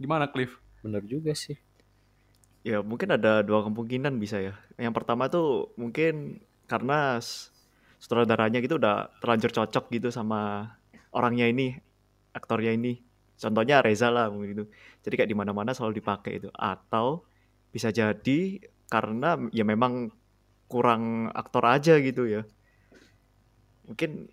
[0.00, 0.56] Gimana Cliff?
[0.80, 1.54] Bener juga sih.
[2.64, 4.56] Ya mungkin ada dua kemungkinan bisa ya.
[4.80, 7.20] Yang pertama tuh mungkin karena
[8.00, 10.72] sutradaranya gitu udah terlanjur cocok gitu sama
[11.12, 11.76] orangnya ini,
[12.32, 13.00] aktornya ini.
[13.38, 14.64] Contohnya Reza lah mungkin gitu.
[15.02, 16.48] Jadi kayak di mana-mana selalu dipakai itu.
[16.56, 17.26] Atau
[17.72, 20.12] bisa jadi karena ya memang
[20.68, 22.42] kurang aktor aja gitu ya.
[23.88, 24.32] Mungkin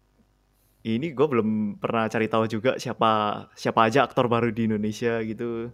[0.83, 5.67] ini gue belum pernah cari tahu juga siapa siapa aja aktor baru di Indonesia gitu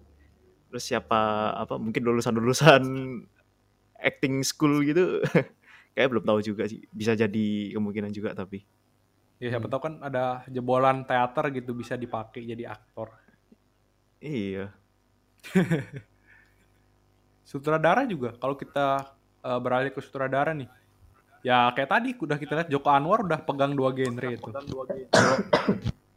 [0.69, 2.83] terus siapa apa mungkin lulusan-lulusan
[4.01, 5.21] acting school gitu
[5.93, 8.65] kayak belum tahu juga sih bisa jadi kemungkinan juga tapi
[9.39, 13.11] Ya siapa tahu kan ada jebolan teater gitu bisa dipakai jadi aktor.
[14.23, 14.73] iya
[17.49, 19.11] Sutradara juga kalau kita
[19.43, 20.71] eh, beralih ke sutradara nih.
[21.45, 24.49] Ya kayak tadi udah kita lihat Joko Anwar udah pegang dua genre itu.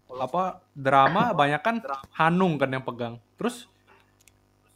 [0.08, 1.76] Kalau apa drama banyak kan
[2.16, 3.20] Hanung kan yang pegang.
[3.36, 3.68] Terus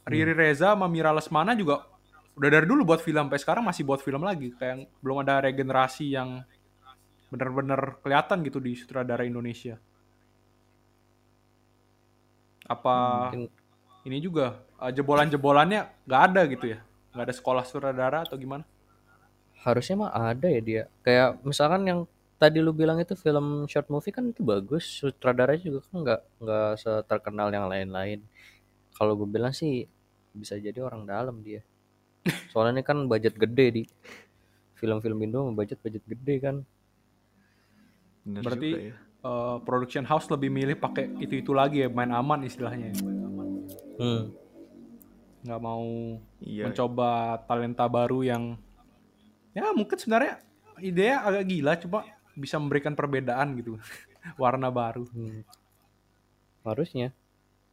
[0.05, 1.89] Riri Reza sama Mira Lesmana juga
[2.33, 6.17] udah dari dulu buat film sampai sekarang masih buat film lagi kayak belum ada regenerasi
[6.17, 6.41] yang
[7.33, 9.81] bener-bener kelihatan gitu di sutradara Indonesia.
[12.69, 12.93] Apa
[13.33, 13.49] Mungkin
[14.05, 16.79] ini juga eh, jebolan-jebolannya nggak ada gitu ya
[17.13, 18.65] nggak ada sekolah sutradara atau gimana
[19.63, 20.83] harusnya mah ada ya dia.
[21.01, 21.99] Kayak misalkan yang
[22.35, 26.69] tadi lu bilang itu film short movie kan itu bagus, sutradaranya juga kan nggak nggak
[26.83, 28.19] seterkenal yang lain-lain.
[28.93, 29.87] Kalau gue bilang sih
[30.35, 31.63] bisa jadi orang dalam dia.
[32.51, 33.83] Soalnya ini kan budget gede di
[34.75, 36.55] film-film Indo budget budget gede kan.
[38.23, 42.11] Bener Berarti- juga ya Eh, production house lebih milih pakai itu itu lagi ya main
[42.11, 42.95] aman istilahnya ya.
[43.95, 44.35] Hmm.
[45.43, 48.59] nggak mau iya mencoba talenta baru yang
[49.51, 50.43] ya mungkin sebenarnya
[50.77, 51.99] idenya agak gila cuma
[52.33, 53.79] bisa memberikan perbedaan gitu
[54.35, 55.47] warna baru hmm.
[56.61, 57.15] Harusnya.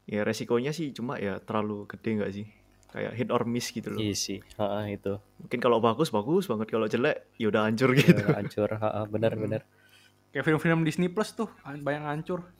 [0.05, 2.47] ya resikonya sih cuma ya terlalu gede nggak sih
[2.91, 4.39] kayak hit or miss gitu loh Iya sih.
[4.55, 5.19] Ha, itu.
[5.37, 8.71] mungkin kalau bagus bagus banget kalau jelek ya udah hancur Ya, gitu hancur.
[8.73, 9.63] Ha, benar-benar.
[10.31, 12.47] Kayak film-film Disney Plus tuh banyak hancur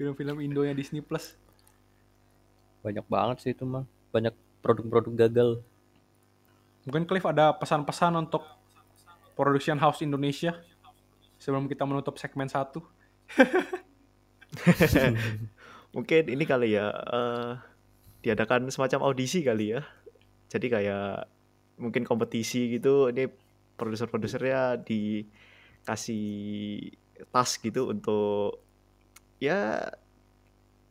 [0.00, 1.36] film-film Indonya Disney Plus
[2.80, 3.84] Banyak banget sih itu mah.
[4.08, 4.32] Banyak
[4.64, 5.60] produk-produk gagal.
[6.88, 8.40] Mungkin Cliff ada pesan-pesan untuk
[9.36, 10.56] production house Indonesia
[11.36, 12.80] sebelum kita menutup segmen satu.
[15.94, 17.50] mungkin ini kali ya eh,
[18.26, 19.86] diadakan semacam audisi kali ya
[20.50, 21.30] jadi kayak
[21.78, 23.30] mungkin kompetisi gitu ini
[23.80, 26.28] produser-produsernya dikasih
[27.32, 28.60] tas gitu untuk
[29.40, 29.88] ya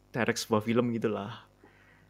[0.09, 1.45] direct sebuah film gitulah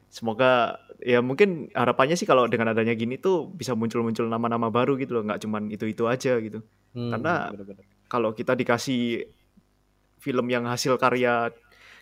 [0.08, 5.20] semoga ya mungkin harapannya sih kalau dengan adanya gini tuh bisa muncul-muncul nama-nama baru gitu
[5.20, 7.54] loh nggak cuman itu-itu aja gitu Hmm, Karena-
[8.10, 9.30] kalau kita dikasih
[10.18, 11.54] film yang hasil karya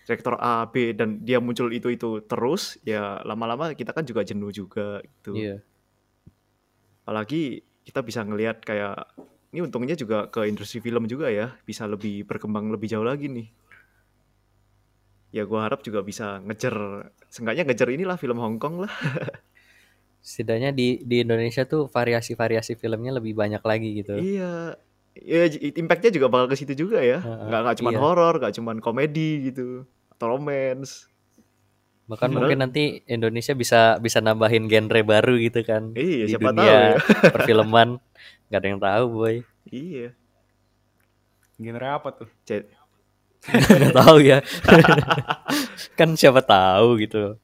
[0.07, 5.03] direktor A, B dan dia muncul itu-itu terus, ya lama-lama kita kan juga jenuh juga
[5.03, 5.35] gitu.
[5.35, 5.59] Iya.
[7.03, 9.07] Apalagi kita bisa ngelihat kayak
[9.55, 13.47] ini untungnya juga ke industri film juga ya, bisa lebih berkembang lebih jauh lagi nih.
[15.31, 16.75] Ya gua harap juga bisa ngejar,
[17.31, 18.91] seenggaknya ngejar inilah film Hong Kong lah.
[20.27, 24.19] Setidaknya di di Indonesia tuh variasi-variasi filmnya lebih banyak lagi gitu.
[24.19, 24.75] Iya.
[25.17, 27.23] Ya impactnya juga bakal ke situ juga ya.
[27.23, 27.99] Nggak nggak cuma iya.
[28.03, 31.07] horor, nggak cuma komedi gitu atau romance.
[32.07, 36.49] Bahkan Padahal- mungkin nanti Indonesia bisa bisa nambahin genre baru gitu kan Iya, di siapa
[36.49, 36.91] tahu dunia ya.
[37.35, 37.89] perfilman.
[38.47, 39.35] Gak ada yang tahu, boy.
[39.67, 40.07] Iya.
[41.57, 42.29] Genre apa tuh?
[42.43, 42.63] C-
[43.43, 44.39] Gak tahu ya.
[45.99, 47.35] kan siapa tahu gitu.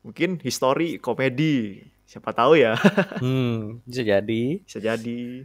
[0.00, 1.84] mungkin history komedi.
[2.04, 2.76] Siapa tahu ya.
[3.20, 4.60] Hmm, bisa jadi.
[4.60, 5.44] Bisa jadi.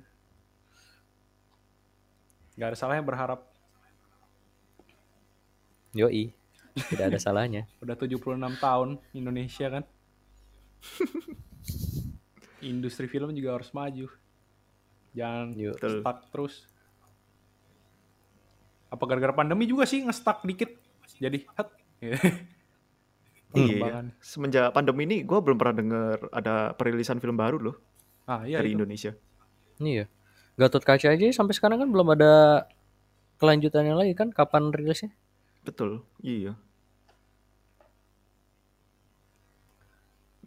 [2.56, 3.43] Gak ada salahnya berharap.
[5.91, 6.32] Yoi.
[6.88, 7.67] Tidak ada salahnya.
[7.84, 8.19] Udah 76
[8.57, 9.84] tahun Indonesia kan.
[12.59, 14.07] Industri film juga harus maju.
[15.11, 15.75] Jangan Yuk.
[15.75, 16.55] Stuck terus.
[18.89, 20.71] Apa gara-gara pandemi juga sih nge-stuck dikit.
[21.19, 21.69] Jadi, het.
[23.49, 24.05] Iya.
[24.21, 27.75] Semenjak pandemi ini gue belum pernah denger ada perilisan film baru loh
[28.30, 28.77] Ah, iya dari itu.
[28.77, 29.11] Indonesia.
[29.82, 30.05] Iya.
[30.53, 32.69] Gatot Kaca aja sampai sekarang kan belum ada
[33.41, 35.09] kelanjutannya lagi kan kapan rilisnya?
[35.65, 36.05] Betul.
[36.21, 36.53] Iya.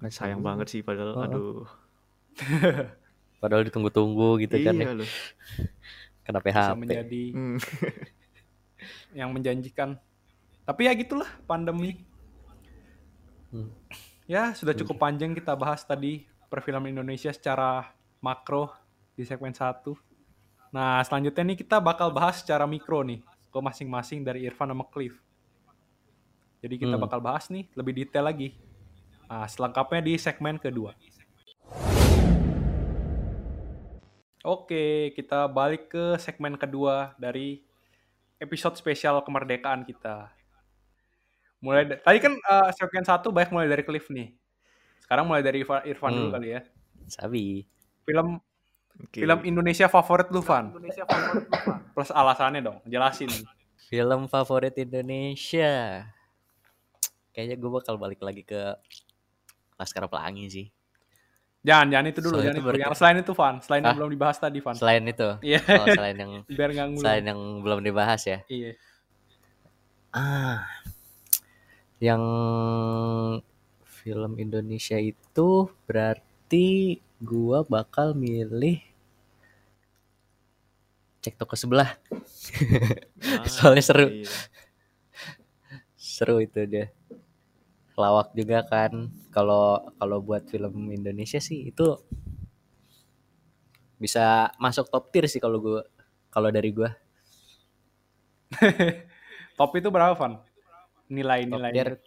[0.04, 1.26] Sayang banget sih padahal Heeh.
[1.28, 1.66] aduh.
[3.38, 4.86] Padahal ditunggu-tunggu gitu kan ya.
[4.86, 5.10] iya loh.
[6.24, 6.78] Kena Bisa PHP.
[6.78, 7.58] menjadi Hmm.
[9.18, 9.98] yang menjanjikan.
[10.62, 12.06] Tapi ya gitulah pandemi.
[13.50, 13.68] Hmm.
[14.24, 18.70] Ya, sudah cukup panjang kita bahas tadi perfilman Indonesia secara makro
[19.12, 19.92] di segmen 1.
[20.70, 25.18] Nah, selanjutnya nih kita bakal bahas secara mikro nih ke masing-masing dari Irfan sama Cliff.
[26.62, 27.02] Jadi kita Hmm.
[27.02, 28.54] bakal bahas nih lebih detail lagi.
[29.32, 30.92] Nah, selengkapnya di segmen kedua.
[34.44, 37.64] Oke, kita balik ke segmen kedua dari
[38.36, 40.28] episode spesial kemerdekaan kita.
[41.64, 44.36] Mulai tadi kan eh, segmen satu banyak mulai dari Cliff nih.
[45.00, 46.34] Sekarang mulai dari Irfan, Irfan dulu Hmm.
[46.36, 46.60] kali ya.
[47.08, 47.64] Sabi.
[48.04, 48.36] Film
[49.00, 49.16] Oke.
[49.24, 50.76] film Indonesia favorit lu, Van.
[51.96, 53.32] Plus alasannya dong, jelasin.
[53.88, 56.04] Film favorit Indonesia.
[57.32, 58.76] Kayaknya gue bakal balik lagi ke
[59.82, 60.66] Laskar Pelangi sih.
[61.62, 63.54] Jangan, jangan itu dulu, Soalnya jangan itu Yang selain itu, Van.
[63.62, 63.98] Selain yang Hah?
[64.02, 64.74] belum dibahas tadi, Van.
[64.74, 65.28] Selain itu.
[65.42, 68.38] Iya, Oh, selain yang biar selain yang belum dibahas ya.
[68.50, 68.74] Iya.
[70.10, 70.66] Ah.
[72.02, 72.22] Yang
[73.86, 78.82] film Indonesia itu berarti gua bakal milih
[81.22, 81.94] cek toko sebelah.
[83.22, 84.10] Ah, Soalnya seru.
[84.10, 84.26] iya.
[85.94, 86.90] Seru itu dia.
[87.96, 89.12] Lawak juga kan.
[89.32, 91.96] Kalau kalau buat film Indonesia sih itu
[94.02, 95.82] bisa masuk top tier sih kalau gua
[96.32, 96.90] kalau dari gua.
[99.56, 100.40] Top itu berapa, Van?
[100.40, 100.48] Top
[101.12, 101.70] Nilai-nilai.
[101.76, 102.00] tier.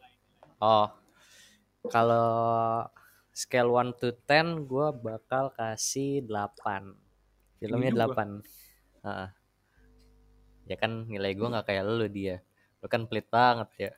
[0.58, 0.90] Oh.
[1.86, 2.90] Kalau
[3.30, 6.98] scale 1 to 10 gua bakal kasih 8.
[7.62, 8.26] Filmnya juga.
[8.26, 9.06] 8.
[9.06, 9.30] Heeh.
[10.66, 12.42] Ya kan nilai gua nggak kayak lu dia.
[12.82, 13.92] Lu kan pelit banget ya.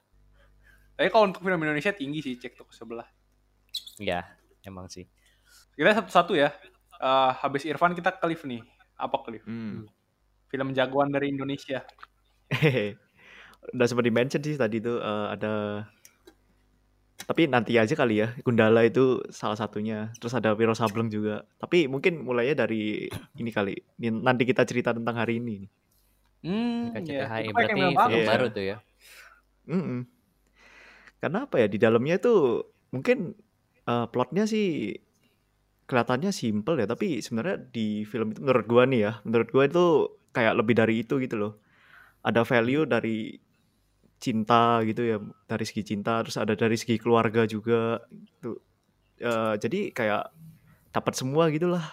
[0.98, 3.06] Tapi kalau untuk film Indonesia tinggi sih, cek toko sebelah.
[4.02, 4.26] Ya,
[4.66, 5.06] emang sih.
[5.78, 6.50] Kita satu-satu ya.
[6.98, 8.66] Eh, habis Irfan kita Cliff nih.
[8.98, 9.46] Apa Cliff?
[9.46, 9.86] Hmm.
[10.50, 11.86] Film jagoan dari Indonesia.
[12.50, 12.98] Hehe.
[13.78, 15.86] Udah sempat di-mention sih tadi tuh eh, ada
[17.28, 18.32] tapi nanti aja kali ya.
[18.40, 20.10] Gundala itu salah satunya.
[20.16, 21.44] Terus ada Wiro Sableng juga.
[21.60, 23.76] Tapi mungkin mulainya dari ini kali.
[24.00, 25.68] Ini- Nanti kita cerita tentang hari ini.
[25.68, 25.72] nih.
[26.48, 27.28] Hmm, iya.
[27.28, 28.08] KCTHI Itu kayak berarti yang film.
[28.16, 28.26] Iya.
[28.32, 28.78] baru tuh ya.
[29.68, 30.02] Mm-mm.
[31.18, 33.34] Karena apa ya di dalamnya tuh mungkin
[33.84, 34.94] eh, plotnya sih
[35.88, 39.86] kelihatannya simple ya, tapi sebenarnya di film itu menurut gua nih ya, menurut gua itu
[40.36, 41.54] kayak lebih dari itu gitu loh.
[42.22, 43.40] Ada value dari
[44.20, 48.60] cinta gitu ya, dari segi cinta, terus ada dari segi keluarga juga gitu.
[49.18, 50.24] Eh, jadi kayak
[50.92, 51.86] dapat semua gitulah.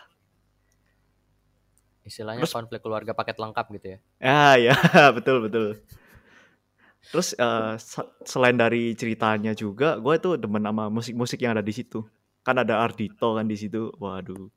[2.05, 3.99] Istilahnya Terus- konflik keluarga paket lengkap gitu ya.
[4.21, 4.75] Ah ya,
[5.17, 5.81] betul betul.
[7.11, 7.37] Terus
[7.79, 12.05] sa- selain dari ceritanya juga, gue tuh demen sama musik-musik yang ada di situ.
[12.45, 13.89] Kan ada Ardito kan di situ.
[13.97, 14.49] Waduh,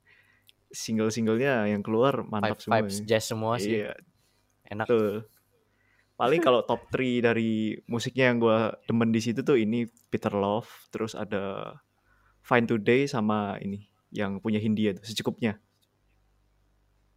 [0.68, 2.76] single-singlenya yang keluar mantap Five semua.
[2.84, 3.04] vibes ya.
[3.08, 3.80] jazz semua sih.
[3.84, 3.96] Iya,
[4.68, 4.86] Enak.
[4.88, 5.24] betul.
[6.18, 8.58] Paling kalau top 3 dari musiknya yang gue
[8.90, 11.78] demen di situ tuh ini Peter Love, terus ada
[12.42, 15.62] Fine Today sama ini yang punya Hindia tuh secukupnya.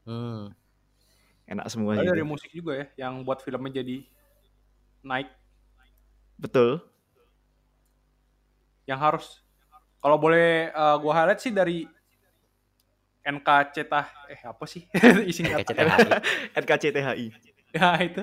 [0.05, 0.53] Hmm.
[1.49, 4.05] Enak semua Ada dari musik juga ya, yang buat filmnya jadi
[5.01, 5.29] naik.
[6.37, 6.81] Betul.
[8.89, 9.25] Yang harus,
[10.01, 11.85] kalau boleh eh, gua highlight sih dari
[13.21, 14.89] NKCTH, eh apa sih?
[15.29, 16.09] Isi KCTHI.
[16.61, 17.27] NKCTHI.
[17.77, 18.21] Ya itu.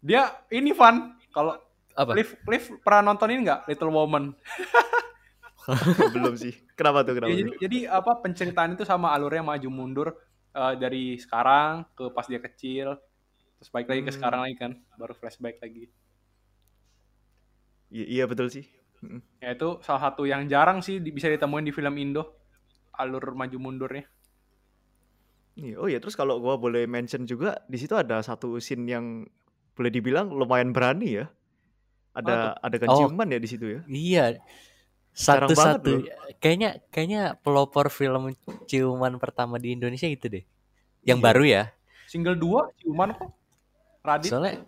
[0.00, 1.60] Dia ini Van, kalau
[1.98, 2.14] Apa?
[2.14, 4.30] Cliff, Cliff pernah nonton ini nggak Little Woman?
[6.14, 6.54] belum sih.
[6.78, 7.18] Kenapa tuh?
[7.18, 7.34] Kenapa?
[7.34, 7.58] Ya, jadi tuh?
[7.60, 10.08] jadi apa penceritaan itu sama alurnya maju mundur
[10.54, 12.96] eh, dari sekarang ke pas dia kecil
[13.58, 14.16] terus balik lagi ke Hmm.
[14.16, 15.90] sekarang lagi kan baru flashback lagi.
[17.88, 18.64] Iya, iya betul sih.
[18.98, 19.22] Mm.
[19.38, 22.34] Ya itu salah satu yang jarang sih di- bisa ditemuin di film Indo
[22.92, 24.04] alur maju mundurnya.
[25.54, 29.26] Iya, Oh ya, terus kalau gua boleh mention juga di situ ada satu scene yang
[29.74, 31.26] boleh dibilang lumayan berani ya.
[32.14, 33.06] Ada ada Oh.
[33.06, 33.80] ciuman ya di situ ya.
[33.86, 34.24] Iya.
[35.10, 36.06] Satu-satu
[36.38, 38.34] kayaknya kayaknya pelopor film
[38.66, 40.44] ciuman pertama di Indonesia itu deh.
[41.02, 41.26] Yang Iya.
[41.26, 41.62] baru ya.
[42.06, 43.30] Single 2 ciuman kok.
[44.08, 44.64] Radit Soalnya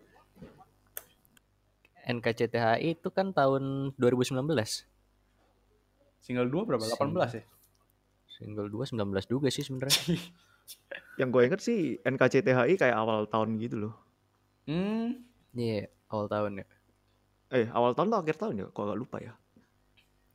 [2.11, 4.43] NKCTHI itu kan tahun 2019.
[6.21, 6.85] single 2 berapa?
[6.85, 7.45] 18 ya?
[8.29, 9.97] Single 2 19 juga sih sebenarnya.
[11.21, 13.95] Yang gue inget sih NKCTHI kayak awal tahun gitu loh.
[14.69, 15.25] Hmm.
[15.53, 16.67] Iya, awal tahun ya.
[17.51, 18.67] Eh, awal tahun atau akhir tahun ya?
[18.71, 19.33] Kok agak lupa ya.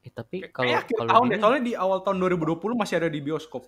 [0.04, 3.20] Eh, tapi kalau akhir kalau tahun deh, soalnya di awal tahun 2020 masih ada di
[3.24, 3.64] bioskop.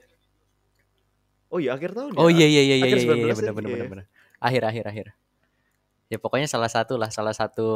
[1.47, 2.19] Oh iya, akhir tahun ya.
[2.19, 3.35] Oh iya iya iya iya iya 19 iya ya?
[3.39, 3.75] benar benar Iya.
[3.79, 4.05] benar benar.
[4.43, 5.05] Akhir akhir akhir.
[6.07, 7.67] Ya pokoknya salah satu lah, salah satu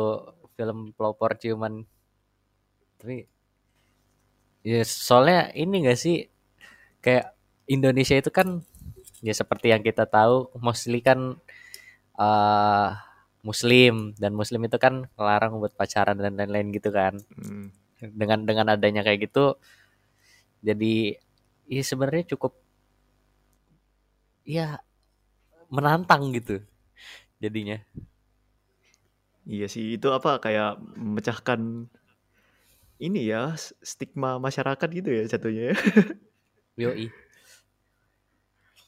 [0.55, 1.83] film pelopor ciuman.
[2.99, 3.27] Tapi
[4.61, 6.29] ya soalnya ini gak sih
[7.01, 7.33] kayak
[7.65, 8.61] Indonesia itu kan
[9.25, 11.37] ya seperti yang kita tahu mostly kan
[12.19, 12.89] eh
[13.41, 17.73] muslim dan muslim itu kan melarang buat pacaran dan lain-lain gitu kan Hmm.
[18.01, 19.57] dengan dengan adanya kayak gitu
[20.61, 21.17] jadi
[21.69, 22.53] ya sebenarnya cukup
[24.45, 24.81] ya
[25.71, 26.61] menantang gitu
[27.41, 27.81] jadinya
[29.51, 31.59] Iya sih, itu apa kayak memecahkan
[33.03, 33.51] ini ya
[33.83, 35.75] stigma masyarakat gitu ya jatuhnya ya.
[36.87, 37.11] yoi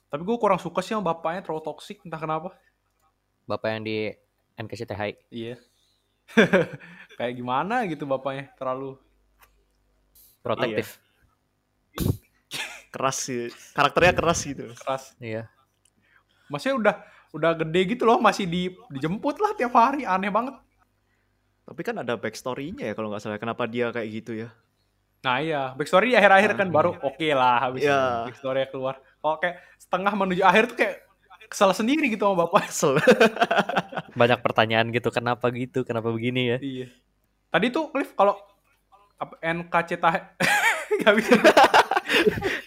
[0.07, 2.55] Tapi gue kurang suka sih sama bapaknya terlalu toksik, entah kenapa.
[3.43, 3.97] bapak yang di
[4.55, 5.59] NKCTHI Iya.
[7.19, 8.95] Kayak gimana gitu bapaknya, terlalu
[10.39, 11.03] protektif
[12.93, 14.69] Keras sih, karakternya keras gitu.
[14.77, 15.17] keras.
[15.17, 15.49] iya
[16.47, 16.95] Maksudnya udah
[17.33, 20.53] udah gede gitu loh, masih di, dijemput lah tiap hari, aneh banget.
[21.65, 23.41] Tapi kan ada backstory-nya ya kalau nggak salah.
[23.41, 24.49] Kenapa dia kayak gitu ya?
[25.23, 28.27] Nah iya, backstory di akhir-akhir kan Ah, baru oke lah habis Iya.
[28.27, 28.99] backstory keluar.
[29.23, 30.95] Kalau kayak setengah menuju akhir tuh kayak
[31.47, 32.67] kesal sendiri gitu sama bapak.
[32.67, 32.99] Kesel.
[34.19, 36.87] banyak pertanyaan gitu kenapa gitu kenapa begini ya iya.
[37.49, 38.37] Tadi tuh Cliff kalau
[39.17, 40.05] apa, NKCT
[41.01, 41.33] nggak bisa.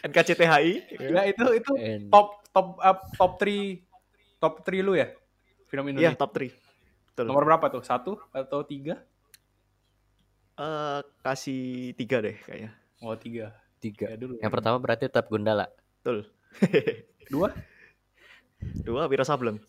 [0.02, 0.70] NKCTHI.
[1.12, 1.72] Nah, itu itu
[2.10, 3.85] top top up, top 3
[4.36, 5.08] top 3 lu ya
[5.66, 6.18] film Iya, Indonesia.
[6.18, 6.52] top 3.
[7.08, 7.24] Betul.
[7.26, 7.82] Nomor berapa tuh?
[7.82, 9.00] Satu atau tiga?
[10.54, 11.62] Eh, kasih
[11.92, 12.72] tiga deh kayaknya.
[12.98, 13.52] Oh tiga.
[13.76, 14.40] tiga Ya dulu.
[14.40, 15.68] yang pertama berarti tetap Gundala
[16.00, 16.24] Betul.
[17.28, 17.52] Dua?
[18.80, 19.60] Dua Wira Sableng.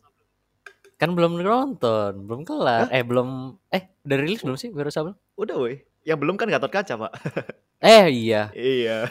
[0.95, 5.53] kan belum nonton belum kelar eh belum eh udah rilis belum sih baru sabun Udah
[5.55, 5.77] woi.
[6.01, 7.11] Yang belum kan Gatot Kaca, Pak.
[7.85, 9.05] eh iya iya.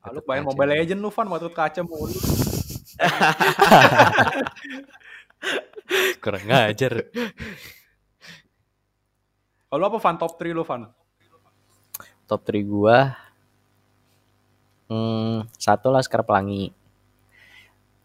[0.00, 0.48] Ah, lu Gatot main Kaca.
[0.50, 2.16] Mobile Legend lu Van, waktu kaca mulu.
[6.22, 7.10] kurang ngajar
[9.74, 10.14] Kalau apa Van?
[10.14, 10.86] Top 3 lu Van?
[12.24, 13.16] top 3 gua
[14.88, 16.72] hmm, satu Laskar Pelangi.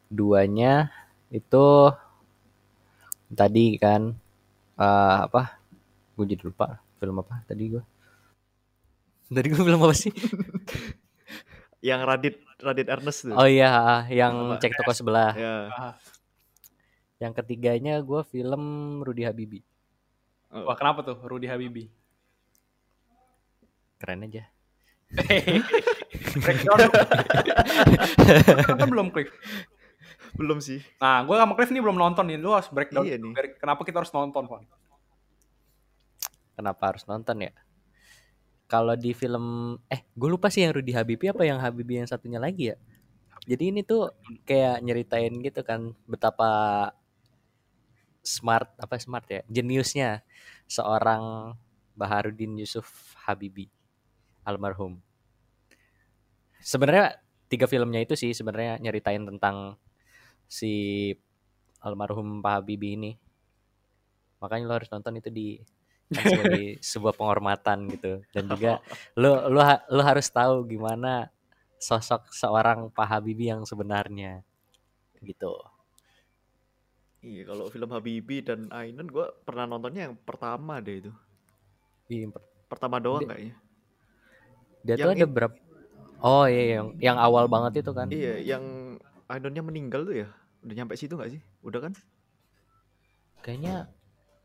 [0.10, 0.90] Duanya
[1.30, 1.94] itu
[3.32, 4.16] tadi kan
[4.76, 5.60] eh, apa?
[6.18, 7.84] Gue jadi lupa film apa tadi gua.
[9.30, 10.12] Tadi gua film apa sih?
[11.88, 13.34] Yang Radit Radit Ernest tuh.
[13.34, 14.60] oh iya yang Apa?
[14.60, 15.56] cek toko sebelah Ya.
[15.72, 15.94] Ah,
[17.18, 18.62] yang ketiganya gua film
[19.02, 19.60] Rudy Habibi
[20.50, 21.88] wah kenapa tuh Rudy Habibi?
[23.98, 24.44] keren aja
[26.40, 26.80] Breakdown.
[28.86, 29.34] belum Cliff.
[30.38, 30.86] Belum sih.
[31.02, 32.38] Nah, gue sama Cliff nih belum nonton nih.
[32.38, 33.02] Lu harus breakdown.
[33.02, 33.34] Iya nih.
[33.58, 34.64] Kenapa kita harus nonton, Van?
[36.54, 37.52] kenapa harus nonton ya
[38.70, 42.38] kalau di film eh gue lupa sih yang Rudy Habibi apa yang Habibi yang satunya
[42.38, 42.78] lagi ya?
[43.50, 44.14] Jadi ini tuh
[44.46, 46.52] kayak nyeritain gitu kan betapa
[48.22, 50.22] smart apa smart ya jeniusnya
[50.70, 51.56] seorang
[51.98, 53.74] Baharudin Yusuf Habibi
[54.46, 55.02] almarhum.
[56.62, 57.18] Sebenarnya
[57.50, 59.82] tiga filmnya itu sih sebenarnya nyeritain tentang
[60.46, 61.10] si
[61.82, 63.12] almarhum Pak Habibie ini.
[64.40, 65.48] Makanya lo harus nonton itu di
[66.10, 68.82] kan sebagai sebuah penghormatan gitu dan juga
[69.14, 71.30] lo lo lo harus tahu gimana
[71.78, 74.42] sosok seorang Pak Habibie yang sebenarnya
[75.22, 75.54] gitu
[77.20, 81.12] Iya, kalau film Habibi dan Ainun gua pernah nontonnya yang pertama deh itu.
[82.08, 83.56] Iya, per- Pertama doang Dia- kayaknya.
[84.80, 85.56] dia Yang tuh ada berapa
[86.24, 88.64] oh iya yang yang awal banget itu kan Iya, yang
[89.28, 90.32] Ainunnya meninggal tuh ya.
[90.64, 91.42] Udah nyampe situ gak sih?
[91.60, 91.94] Udah kan?
[93.40, 93.92] kayaknya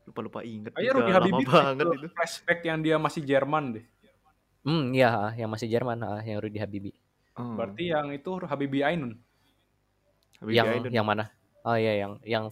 [0.05, 0.71] Lupa-lupa inget.
[0.73, 2.07] Kayaknya Rudy lama Habibi banget itu.
[2.13, 3.85] flashback yang dia masih Jerman deh.
[4.65, 6.91] Hmm, iya, yang masih Jerman, ah, yang Rudy Habibi.
[7.37, 9.17] Oh, Berarti yang itu Habibie Ainun.
[10.41, 10.91] Habibie yang Ainun.
[10.93, 11.29] yang mana?
[11.65, 12.43] Oh iya, yang yang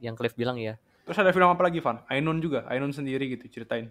[0.00, 0.76] yang Cliff bilang ya.
[1.08, 2.04] Terus ada film apa lagi, Van?
[2.12, 2.68] Ainun juga.
[2.68, 3.88] Ainun sendiri gitu, ceritain.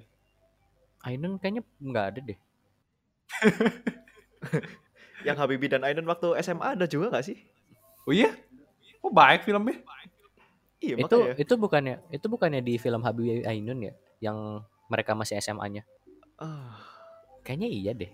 [1.05, 2.39] Ainun kayaknya nggak ada deh.
[5.27, 7.37] Yang Habibie dan Ainun waktu SMA ada juga gak sih?
[8.05, 8.31] Oh iya?
[9.01, 9.81] Oh baik filmnya.
[10.77, 11.33] Iya itu makanya.
[11.41, 15.83] itu bukannya itu bukannya di film Habibie Ainun ya yang mereka masih SMA-nya.
[16.37, 16.77] Ah,
[17.47, 18.11] Kayaknya iya deh.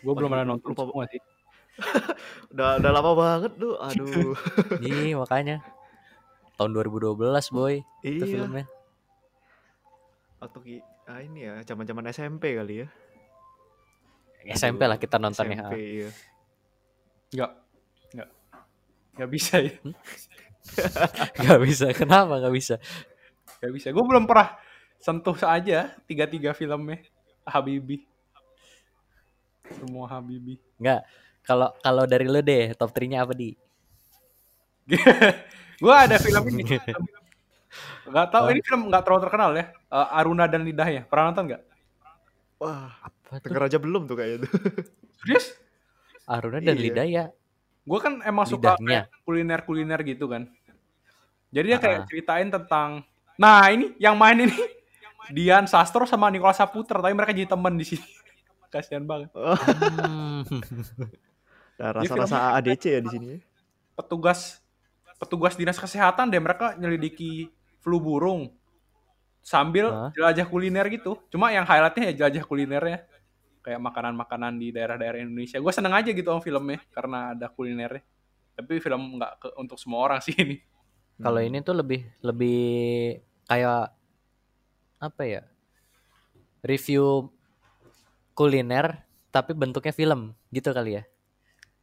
[0.00, 1.20] Gue belum pernah nonton lupa- semua sih.
[2.56, 3.76] udah udah lama banget tuh.
[3.76, 4.32] Aduh.
[4.84, 5.60] Iya, makanya.
[6.56, 7.20] Tahun 2012,
[7.52, 7.84] boy.
[8.00, 8.32] Itu iya.
[8.40, 8.64] filmnya.
[10.40, 12.88] Waktu ki- ah, ini ya zaman-zaman SMP kali ya.
[14.56, 15.60] SMP lah kita nontonnya.
[15.68, 16.10] SMP iya.
[17.36, 17.50] Enggak.
[18.16, 18.28] Enggak.
[19.12, 19.72] Enggak bisa ya.
[21.44, 21.90] Gak bisa.
[21.96, 22.74] Kenapa gak bisa?
[23.60, 23.88] Enggak bisa.
[23.92, 24.56] Gue belum pernah
[25.00, 27.00] sentuh saja tiga-tiga filmnya
[27.44, 28.04] Habibie.
[29.70, 30.60] Semua Habibie.
[30.76, 31.00] Nggak.
[31.40, 33.56] Kalau kalau dari lu deh, top 3-nya apa di?
[35.82, 36.76] gue ada film ini.
[38.10, 39.70] Gak tahu ini film nggak terlalu terkenal ya.
[39.70, 41.06] Eh, Aruna dan Lidahnya.
[41.06, 41.62] Pernah nonton nggak?
[42.58, 44.50] Wah, Apa denger aja belum tuh kayaknya tuh.
[45.22, 45.54] Serius?
[46.26, 46.82] Aruna dan Iya.
[46.82, 47.24] Lidaya.
[47.90, 49.10] Gue kan emang suka Lidahnya.
[49.26, 50.46] kuliner-kuliner gitu kan.
[51.50, 52.06] Jadi dia kayak Ah.
[52.06, 53.02] ceritain tentang
[53.34, 54.52] Nah, ini yang main ini
[55.32, 58.04] Dian Sastro sama Nicholas Saputra, tapi mereka jadi teman di sini.
[58.72, 59.34] Kasihan banget.
[59.34, 60.44] Hmm.
[61.80, 63.38] Nah, rasa-rasa ADC ya di sini ya.
[63.96, 64.60] Petugas
[65.16, 67.48] petugas dinas kesehatan deh mereka nyelidiki
[67.80, 68.52] flu burung
[69.40, 71.16] sambil jelajah kuliner gitu.
[71.32, 72.98] Cuma yang highlightnya ya jelajah kulinernya.
[73.60, 75.60] Kayak makanan-makanan di daerah-daerah Indonesia.
[75.60, 78.00] Gue seneng aja gitu om filmnya karena ada kulinernya.
[78.56, 80.60] Tapi film nggak ke- untuk semua orang sih ini.
[81.20, 82.60] Kalau ini tuh lebih lebih
[83.44, 83.92] kayak
[85.00, 85.42] apa ya?
[86.64, 87.28] Review
[88.32, 91.02] kuliner tapi bentuknya film gitu kali ya.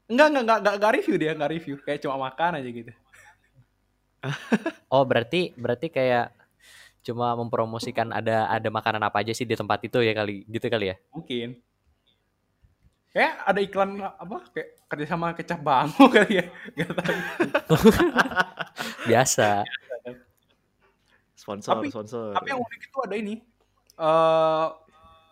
[0.09, 1.75] Enggak, enggak, enggak, enggak, enggak review dia, enggak review.
[1.85, 2.91] Kayak cuma makan aja gitu.
[4.87, 6.31] Oh, berarti berarti kayak
[7.03, 10.91] cuma mempromosikan ada ada makanan apa aja sih di tempat itu ya kali gitu kali
[10.91, 10.95] ya.
[11.11, 11.59] Mungkin.
[13.09, 14.37] Kayak ada iklan apa?
[14.51, 16.45] Kayak kerjasama kecap bango kali ya.
[16.75, 17.17] Gak tahu.
[19.05, 19.63] Biasa.
[21.33, 22.35] Sponsor, Tapi- sponsor.
[22.35, 23.35] Tapi yang unik itu ada ini.
[23.97, 24.67] eh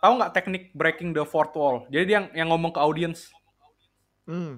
[0.01, 1.86] tahu nggak teknik breaking the fourth wall?
[1.88, 3.30] Jadi dia yang, yang ngomong ke audiens.
[4.26, 4.57] Hmm.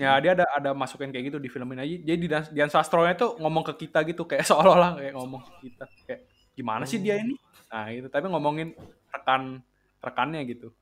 [0.00, 1.96] Ya dia ada ada masukin kayak gitu di film ini aja.
[2.08, 5.84] Jadi Dian, Dian Sastronya tuh ngomong ke kita gitu kayak seolah-olah kayak ngomong ke kita
[6.08, 6.20] kayak
[6.52, 7.36] gimana sih dia ini?
[7.68, 8.72] Nah itu tapi ngomongin
[9.12, 9.60] rekan
[10.00, 10.72] rekannya gitu.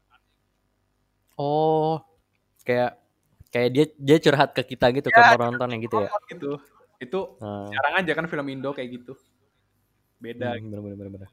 [1.37, 2.03] Oh,
[2.65, 2.99] kayak
[3.51, 6.11] kayak dia dia curhat ke kita gitu ke Ya, penontonnya gitu ya.
[6.31, 6.51] Gitu.
[7.01, 9.13] Itu Nah, jarang aja kan film Indo kayak gitu.
[10.21, 10.55] Beda.
[10.55, 11.29] hmm, bener bener bener bener.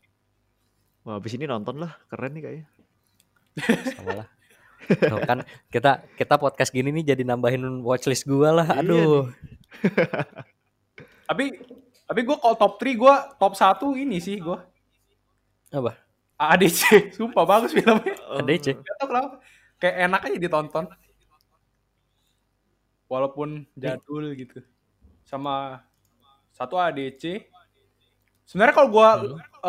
[1.04, 1.96] Wah, abis ini nonton lah.
[2.08, 2.68] Keren nih kayaknya.
[3.96, 4.28] Sama lah.
[4.88, 8.68] Tuh kan kita kita podcast gini nih jadi nambahin watchlist gua lah.
[8.72, 9.28] Iya Aduh.
[11.28, 11.60] Tapi
[12.08, 14.56] tapi gue kalau top 3 gue top 1 ini sih gue
[15.76, 16.00] Apa?
[16.40, 17.12] ADC.
[17.20, 18.16] Sumpah bagus filmnya.
[18.40, 18.80] ADC.
[18.80, 19.44] Gak tau kenapa.
[19.78, 20.86] Kayak enak aja ditonton.
[23.08, 24.60] Walaupun jadul gitu.
[25.24, 25.86] Sama
[26.52, 27.48] satu ADC.
[28.48, 29.10] Sebenarnya kalau gue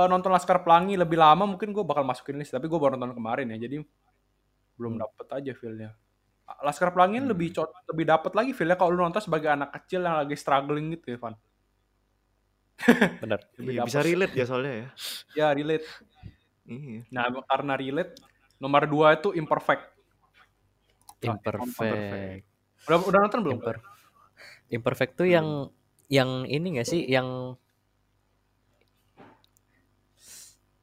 [0.06, 2.54] nonton Laskar Pelangi lebih lama mungkin gue bakal masukin list.
[2.54, 3.58] Tapi gue baru nonton kemarin ya.
[3.68, 3.82] Jadi
[4.78, 5.90] belum dapet aja feelnya.
[6.64, 10.16] Laskar Pelangi lebih co- lebih dapet lagi feelnya kalau lu nonton sebagai anak kecil yang
[10.24, 11.34] lagi struggling gitu ya, Van.
[13.22, 13.40] Bener.
[13.58, 14.88] Lebih Iya, bisa relate ya soalnya ya.
[15.36, 15.86] Ya, relate.
[16.64, 17.04] Iya.
[17.12, 18.16] Nah, karena relate,
[18.56, 19.97] nomor dua itu imperfect.
[21.22, 22.44] Imperfect.
[22.86, 23.58] Udah, udah nonton belum?
[23.58, 23.76] Imper
[24.68, 25.72] Imperfect tuh yang
[26.08, 27.56] yang ini gak sih yang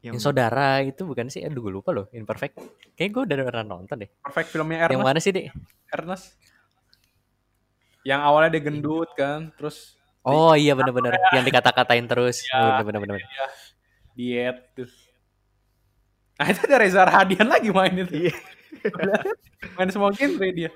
[0.06, 1.42] yang saudara itu bukan sih?
[1.42, 2.06] Aduh gue lupa loh.
[2.14, 2.62] Imperfect.
[2.94, 4.10] Kayaknya gue udah pernah nonton deh.
[4.22, 5.08] Perfect filmnya Yang Ernest.
[5.10, 5.46] mana sih, Dek?
[5.90, 6.26] Ernest.
[8.06, 12.46] Yang awalnya dia gendut kan, terus Oh iya bener-bener yang dikata-katain terus.
[12.46, 12.82] Ya.
[12.86, 13.18] Bener-bener.
[14.14, 14.90] diet tuh.
[16.38, 18.30] Nah itu ada Reza Radian lagi main itu.
[18.30, 18.36] Iya.
[19.78, 20.72] Main semua genre dia.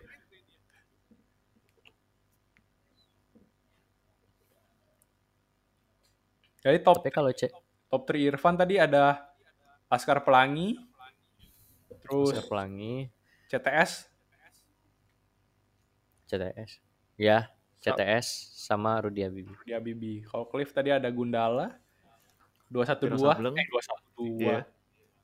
[6.59, 7.51] Jadi top Tapi kalau cek
[7.87, 9.31] top 3 Irfan tadi ada
[9.87, 10.75] Laskar Pelangi,
[12.03, 13.07] terus Oscar Pelangi,
[13.49, 14.11] CTS,
[16.29, 16.71] CTS.
[17.17, 17.49] Ya,
[17.81, 19.55] CTS sama Rudy Habibie.
[19.65, 20.21] di Habibie.
[20.27, 21.73] Kalau Cliff tadi ada Gundala,
[22.69, 23.55] 212, Wiro Sableng.
[23.57, 24.37] eh 212.
[24.39, 24.59] Iya.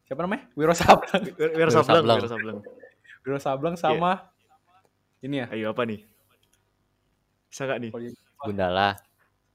[0.05, 0.45] Siapa namanya?
[0.53, 1.23] Wiro Sableng.
[1.39, 2.05] Wir- Wiro Sableng.
[2.21, 2.57] Wiro Sableng.
[3.25, 4.29] Wiro Sableng sama
[5.25, 5.49] ini ya.
[5.49, 6.05] Ayo apa nih?
[7.49, 7.91] Bisa nggak nih?
[8.37, 8.93] Gundala.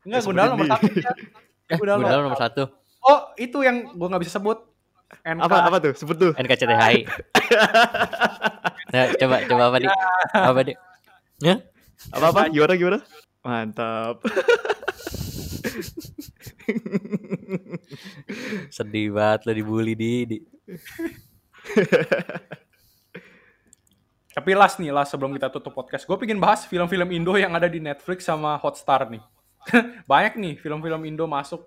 [0.02, 1.12] Enggak, Ya, Gundala nomor satu ya.
[1.78, 1.98] Gundala.
[2.02, 2.62] Gundala nomor satu.
[3.06, 4.58] Oh, itu yang gua nggak bisa sebut.
[5.22, 5.94] NK Apa apa tuh?
[5.94, 6.32] Sebut tuh.
[6.34, 7.06] NKCTHI.
[8.94, 9.90] nah, coba coba apa nih?
[10.34, 10.76] Apa nih?
[11.42, 11.54] Ya?
[12.10, 12.40] Apa apa?
[12.50, 12.98] Gimana gimana?
[13.46, 14.22] Mantap.
[18.70, 20.38] Sedih banget lo dibully di, di.
[24.30, 27.66] Tapi last nih, last sebelum kita tutup podcast, gue pengen bahas film-film Indo yang ada
[27.66, 29.18] di Netflix sama Hotstar nih.
[30.10, 31.66] Banyak nih film-film Indo masuk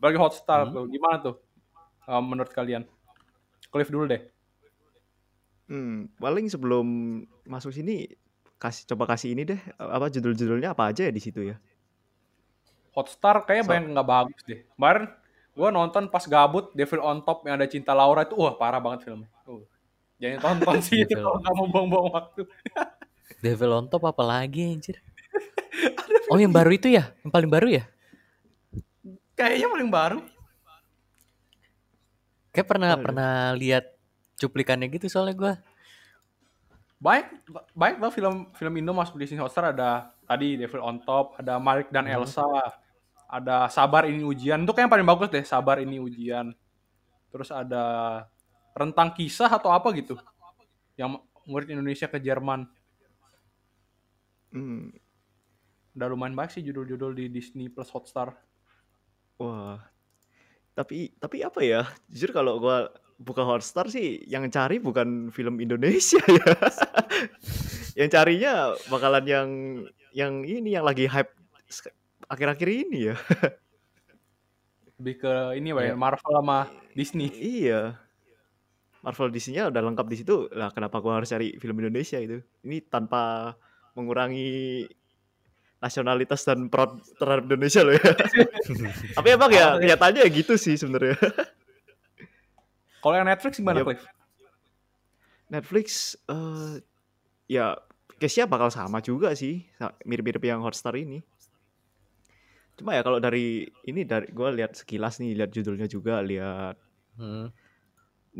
[0.00, 0.72] bagi Hotstar Hmm.
[0.72, 0.84] tuh.
[0.88, 1.36] Gimana tuh
[2.08, 2.88] uh, menurut kalian?
[3.68, 4.24] Cliff dulu deh.
[5.70, 6.82] Hmm, paling sebelum
[7.46, 8.10] masuk sini
[8.58, 11.56] kasih coba kasih ini deh apa judul-judulnya apa aja ya di situ ya.
[12.90, 14.60] Hotstar kayaknya So- banyak nggak bagus deh.
[14.74, 15.04] Kemarin
[15.50, 19.10] gue nonton pas gabut Devil on Top yang ada Cinta Laura itu, wah parah banget
[19.10, 19.28] filmnya.
[19.44, 19.62] Uh,
[20.22, 22.42] jangan tonton sih itu kalau nggak mau buang-buang waktu.
[23.44, 25.00] Devil on top apa lagi anjir?
[26.28, 27.08] Oh yang baru itu ya?
[27.24, 27.84] Yang paling baru ya?
[29.38, 30.18] Kayaknya paling baru.
[32.50, 33.02] Kayak pernah Aduh.
[33.06, 33.84] pernah lihat
[34.36, 35.54] cuplikannya gitu soalnya gua.
[37.00, 37.32] Baik,
[37.72, 41.88] baik banget film film Indo masuk di sini ada tadi Devil on Top, ada Malik
[41.88, 42.20] dan Hmm.
[43.30, 44.66] Ada Sabar ini ujian.
[44.66, 46.50] Itu kayak yang paling bagus deh, Sabar ini ujian.
[47.30, 47.84] Terus ada
[48.74, 50.18] Rentang Kisah atau apa gitu.
[50.98, 52.66] Yang murid Indonesia ke Jerman.
[54.50, 54.90] Hmm,
[55.94, 58.34] Udah lumayan baik sih judul-judul di Disney Plus Hotstar.
[59.38, 59.82] wah.
[60.74, 61.82] Tapi tapi apa ya?
[62.06, 66.50] Jujur kalau gua buka Hotstar sih yang cari bukan film Indonesia ya.
[68.00, 69.48] yang carinya bakalan yang
[70.14, 71.34] yang ini yang lagi hype
[72.30, 73.16] akhir-akhir ini ya.
[75.00, 75.94] Lebih ke ini Pak, ya, Iya.
[75.98, 76.58] Marvel sama
[76.94, 77.28] Disney.
[77.34, 77.98] Iya.
[79.00, 80.46] Marvel Disney-nya udah lengkap di situ.
[80.52, 82.44] Lah kenapa gua harus cari film Indonesia itu?
[82.62, 83.56] Ini tanpa
[83.96, 84.84] mengurangi
[85.80, 88.12] nasionalitas dan proud terhadap Indonesia loh ya.
[89.16, 91.16] Tapi emang ya kenyataannya ya gitu sih sebenarnya.
[93.00, 93.86] Kalau yang Netflix gimana, Yep.
[93.88, 94.02] Cliff?
[95.48, 95.86] Netflix
[96.28, 96.84] eh
[97.48, 97.80] ya
[98.20, 99.64] case-nya bakal sama juga sih,
[100.04, 101.24] mirip-mirip yang Hotstar ini.
[102.80, 106.80] Cuma ya kalau dari ini dari gua lihat sekilas nih, lihat judulnya juga, lihat
[107.20, 107.52] Hmm.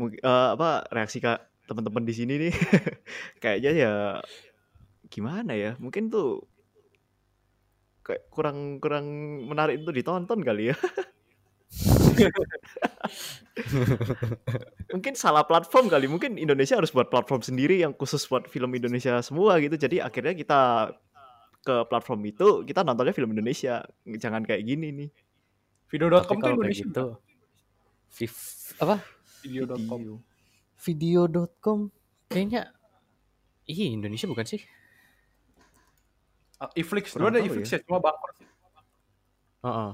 [0.01, 2.53] eh, apa reaksi kak teman-teman di sini nih.
[3.43, 3.93] Kayaknya ya
[5.11, 6.47] gimana ya mungkin tuh
[8.01, 9.05] kayak kurang kurang
[9.45, 10.75] menarik untuk ditonton kali ya.
[14.91, 19.21] Mungkin salah platform kali mungkin Indonesia harus buat platform sendiri yang khusus buat film Indonesia
[19.23, 19.79] semua gitu.
[19.79, 20.91] Jadi akhirnya kita
[21.61, 26.85] ke platform itu kita nontonnya film Indonesia jangan kayak gini nih Tapi Video.com kayak Indonesia.
[26.87, 27.05] gitu,
[28.11, 28.95] Viv- apa
[29.41, 29.99] Video.com.
[29.99, 30.15] Video.
[30.77, 31.79] video.com
[32.27, 32.73] kayaknya
[33.63, 34.61] Ih, Indonesia bukan sih?
[36.57, 37.77] Ah, Iflix, dulu ada Iflix ya.
[37.77, 38.37] ya, cuma bangkrut.
[39.61, 39.91] Heeh.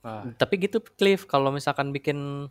[0.00, 2.48] Nah, Tapi gitu Cliff, kalau misalkan bikin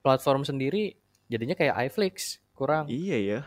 [0.00, 0.94] platform sendiri
[1.26, 2.86] jadinya kayak iFlix, kurang.
[2.86, 3.40] iya ya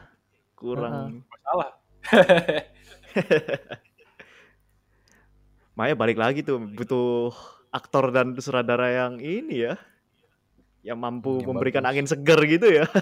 [0.53, 1.79] kurang masalah.
[5.77, 7.31] Maya balik lagi tuh butuh
[7.71, 9.79] aktor dan sutradara yang ini ya
[10.81, 11.91] yang mampu Yang memberikan bagus.
[11.93, 12.85] angin segar gitu ya.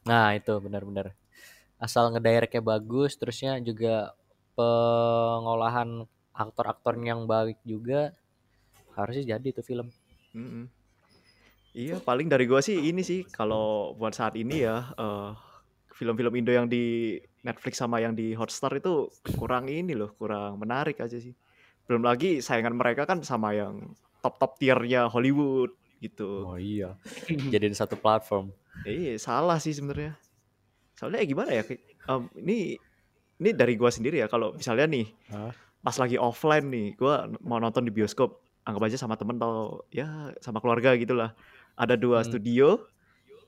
[0.00, 1.12] Nah, itu benar-benar.
[1.76, 4.16] Asal ngedirectnya bagus, terusnya juga
[4.56, 8.16] pengolahan aktor-aktor yang baik juga
[8.96, 9.92] harusnya jadi tuh film.
[10.32, 10.72] Mm-mm.
[11.76, 15.36] Iya, paling dari gua sih ini sih kalau buat saat ini ya eh,
[15.92, 21.00] film-film Indo yang di Netflix sama yang di Hotstar itu kurang ini loh, kurang menarik
[21.00, 21.32] aja sih.
[21.88, 25.72] Belum lagi saingan mereka kan sama yang top-top tiernya Hollywood
[26.04, 26.44] gitu.
[26.46, 26.96] Oh iya.
[27.52, 28.52] Jadiin satu platform.
[28.84, 30.16] Iya, salah sih sebenarnya.
[30.96, 31.62] Soalnya ya gimana ya?
[32.08, 32.76] em, ini
[33.40, 34.28] ini dari gua sendiri ya.
[34.28, 35.52] Kalau misalnya nih Hah?
[35.80, 40.32] pas lagi offline nih, gua mau nonton di bioskop, anggap aja sama temen atau ya
[40.44, 41.32] sama keluarga gitulah.
[41.80, 42.28] Ada dua Hmm.
[42.28, 42.84] studio,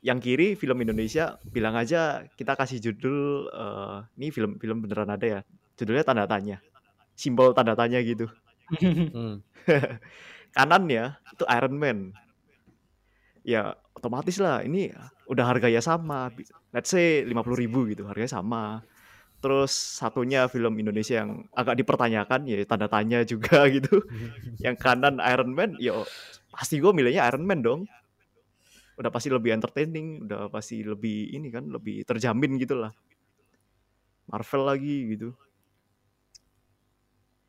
[0.02, 5.40] yang kiri film Indonesia, bilang aja kita kasih judul eh ini film-film beneran ada ya.
[5.78, 6.58] Judulnya tanda tanya.
[7.14, 8.26] Simbol tanda tanya gitu.
[8.82, 9.46] Hmm.
[10.58, 11.98] Kanannya itu Iron Man.
[13.46, 14.90] Ya otomatis lah ini
[15.30, 16.34] udah harganya sama.
[16.74, 18.82] Let's say 50.000 ribu gitu, harganya sama.
[19.38, 24.02] Terus satunya film Indonesia yang agak dipertanyakan ya tanda tanya juga gitu.
[24.58, 25.94] yang kanan Iron Man, ya
[26.50, 27.86] pasti gue milihnya Iron Man dong.
[29.02, 32.94] Udah pasti lebih entertaining, udah pasti lebih ini kan, lebih terjamin gitu lah.
[34.30, 35.34] Marvel lagi gitu.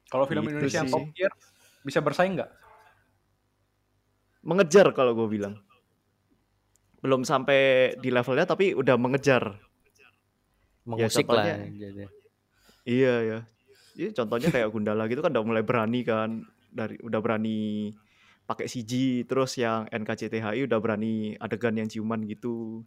[0.10, 0.94] Kalau film Gitu Indonesia yang sih.
[0.94, 1.32] top tier
[1.86, 2.52] bisa bersaing nggak?
[4.44, 5.58] Mengejar kalau gue bilang.
[7.00, 9.58] Belum sampai di levelnya tapi udah mengejar.
[10.84, 11.70] Mengusik contohnya- lah.
[11.70, 12.04] Jadi.
[12.84, 13.40] Iya ya.
[13.94, 16.44] Jadi contohnya kayak Gundala gitu kan udah mulai berani kan
[16.74, 17.94] dari udah berani
[18.44, 22.84] pakai CG terus yang NKCTHI udah berani adegan yang ciuman gitu.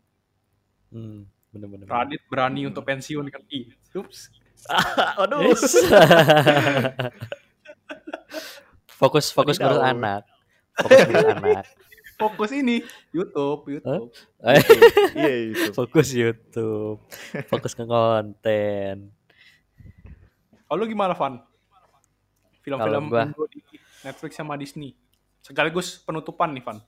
[0.92, 1.86] Hmm, bener-bener.
[1.88, 2.70] Radit berani Hmm.
[2.70, 3.42] untuk pensiun kan.
[3.48, 4.28] Ih, ups.
[5.20, 5.40] Waduh.
[5.46, 5.62] Yes.
[8.96, 10.22] fokus fokus ngurus anak.
[10.74, 11.64] Fokus ngurus anak.
[12.16, 12.80] Fokus ini
[13.12, 14.08] YouTube, YouTube.
[14.40, 14.62] Eh,
[15.12, 15.62] Iya itu.
[15.76, 17.04] fokus YouTube.
[17.44, 19.12] Fokus ke konten.
[20.66, 21.44] Kalau lu gimana, Van?
[22.64, 23.12] Film-film
[23.46, 23.60] di
[24.02, 24.96] Netflix sama Disney.
[25.46, 26.82] Sekaligus penutupan nih, Van.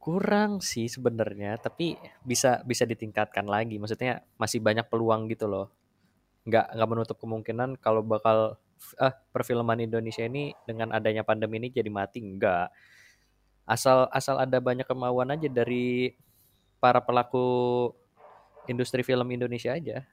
[0.00, 3.76] Kurang sih sebenarnya, tapi bisa bisa ditingkatkan lagi.
[3.76, 5.68] Maksudnya masih banyak peluang gitu loh.
[6.48, 8.56] Nggak nggak menutup kemungkinan kalau bakal
[8.96, 12.72] ah perfilman Indonesia ini dengan adanya pandemi ini jadi mati enggak.
[13.68, 16.16] Asal asal ada banyak kemauan aja dari
[16.80, 17.92] para pelaku
[18.72, 20.06] industri film Indonesia aja.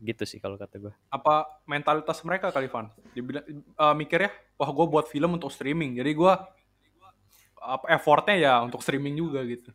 [0.00, 0.92] Gitu sih kalau kata gue.
[1.12, 2.88] Apa mentalitas mereka kali, Van?
[3.12, 6.00] Dibilang, eh, mikirnya, wah gue buat film untuk streaming.
[6.00, 6.32] Jadi gue
[7.60, 9.68] apa effortnya ya untuk streaming juga gitu.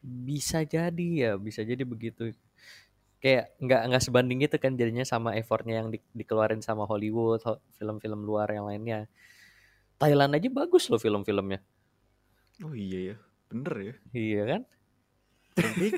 [0.00, 2.32] Bisa jadi ya, bisa jadi begitu.
[3.20, 7.60] Kayak nggak nggak sebanding gitu kan jadinya sama effortnya yang di- dikeluarin sama Hollywood, ho-
[7.76, 9.10] film-film luar yang lainnya.
[10.00, 11.60] Thailand aja bagus loh film-filmnya.
[12.64, 13.16] Oh iya ya.
[13.52, 13.94] Bener ya.
[14.14, 14.62] Iya kan?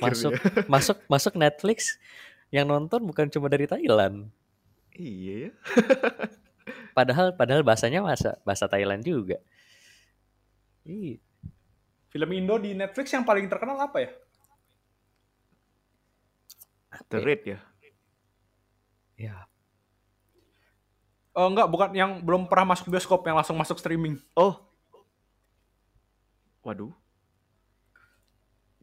[0.02, 0.40] Masuk ya.
[0.74, 2.00] masuk masuk Netflix
[2.52, 4.28] yang nonton bukan cuma dari Thailand.
[4.92, 5.50] Iya ya.
[6.92, 9.40] Padahal padahal bahasanya bahasa bahasa Thailand juga.
[10.84, 11.16] Iya.
[12.12, 14.10] Film Indo di Netflix yang paling terkenal apa ya?
[17.08, 17.58] The Raid ya.
[19.16, 19.48] Ya,
[21.32, 24.20] Oh enggak, bukan yang belum pernah masuk bioskop, yang langsung masuk streaming.
[24.36, 24.60] Oh.
[26.60, 26.92] Waduh.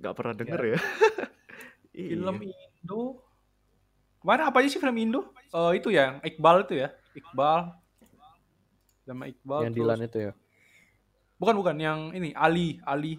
[0.02, 0.80] Gak pernah denger ya.
[1.90, 2.16] Iya.
[2.16, 3.28] Film Indo.
[4.20, 5.32] Kemarin apa aja sih film Indo?
[5.50, 6.92] Eh itu ya, Iqbal itu ya.
[7.14, 7.72] Iqbal.
[9.04, 9.60] Sama Iqbal.
[9.66, 10.32] yang terus- Dilan itu ya.
[11.40, 11.76] Bukan, bukan.
[11.76, 12.84] Yang ini, Ali.
[12.84, 13.16] Ali.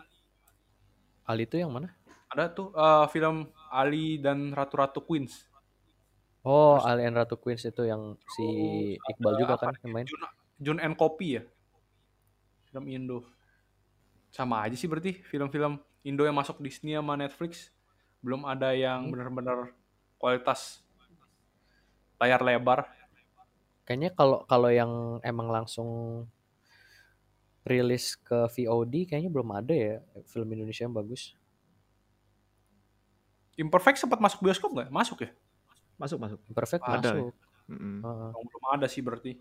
[1.24, 1.88] Ali itu yang mana?
[2.28, 5.48] Ada tuh eh, film Ali dan Ratu-Ratu Queens.
[6.40, 8.44] Oh, Ali and Ratu Queens itu yang si
[8.96, 10.06] Iqbal juga kan yang main.
[10.06, 10.20] Jun,
[10.58, 11.42] Jun and Kopi ya.
[12.66, 13.18] Film Indo.
[14.30, 17.68] Sama aja sih berarti film-film Indo yang masuk Disney sama Netflix.
[18.20, 19.12] Belum ada yang Hmm.
[19.12, 19.58] benar-benar
[20.16, 20.80] kualitas
[22.20, 22.84] layar lebar.
[23.88, 25.88] Kayaknya kalau kalau yang emang langsung
[27.64, 29.94] rilis ke VOD kayaknya belum ada ya
[30.28, 31.34] film Indonesia yang bagus.
[33.58, 34.88] Imperfect sempat masuk bioskop nggak?
[34.88, 35.30] Masuk ya?
[36.00, 36.38] Masuk masuk.
[36.54, 37.34] Perfect Ada masuk.
[38.06, 39.36] Oh, belum ada sih berarti.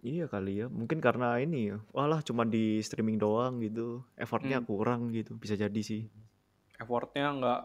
[0.00, 0.66] Iya kali ya.
[0.66, 1.78] Mungkin karena ini ya.
[1.92, 4.00] Walah cuma di streaming doang gitu.
[4.16, 4.66] Effortnya Hmm.
[4.66, 5.36] kurang gitu.
[5.36, 6.08] Bisa jadi sih.
[6.80, 7.60] Effortnya nggak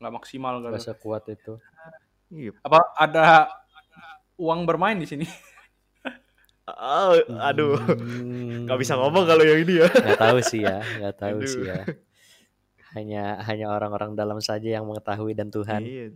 [0.00, 0.72] nggak maksimal kali.
[0.74, 1.60] Nggak sekuat itu.
[2.28, 2.52] Iya.
[2.60, 3.48] Apa ada
[4.36, 5.26] uang bermain di sini?
[6.68, 7.16] Ah,
[7.48, 7.80] aduh.
[7.80, 8.68] Hmm.
[8.68, 9.88] Gak bisa ngomong kalau yang ini ya.
[9.88, 11.48] Nggak tahu sih ya, nggak tahu Aduh.
[11.48, 11.80] sih ya.
[12.92, 15.80] Hanya hanya orang-orang dalam saja yang mengetahui dan Tuhan.
[15.80, 16.12] Iya.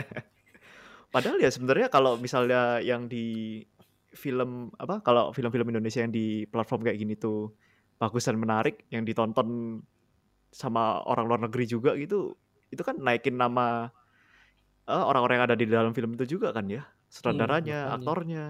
[1.12, 3.60] Padahal ya sebenarnya kalau misalnya yang di
[4.16, 7.54] film apa kalau film-film Indonesia yang di platform kayak gini tuh
[8.00, 9.78] bagus dan menarik yang ditonton
[10.50, 12.34] sama orang luar negeri juga gitu
[12.74, 13.90] itu kan naikin nama
[14.88, 17.96] eh, orang-orang yang ada di dalam film itu juga kan ya sutradaranya makanya.
[17.98, 18.44] aktornya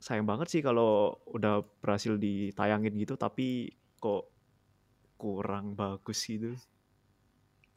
[0.00, 3.68] sayang banget sih kalau udah berhasil ditayangin gitu tapi
[4.00, 4.32] kok
[5.20, 6.56] kurang bagus gitu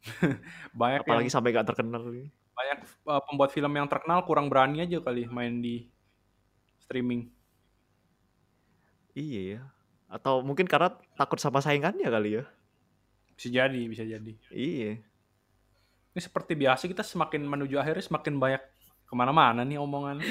[0.80, 2.04] Banyak apalagi yang, sampai gak terkenal
[2.54, 2.78] banyak
[3.10, 5.90] uh, pembuat film yang terkenal kurang berani aja kali main di
[6.78, 7.26] streaming.
[9.14, 9.60] Iya ya.
[10.06, 12.44] Atau mungkin karena takut sama saingannya kali ya.
[13.34, 14.32] Bisa jadi, bisa jadi.
[14.54, 15.02] Iya.
[16.14, 18.62] Ini seperti biasa kita semakin menuju akhirnya semakin banyak
[19.04, 20.22] ke mana-mana nih omongan.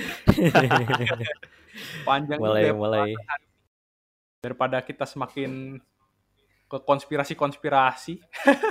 [2.08, 3.10] Panjang mulai juga ya, mulai
[4.40, 5.80] daripada kita semakin
[6.72, 8.16] ke konspirasi-konspirasi.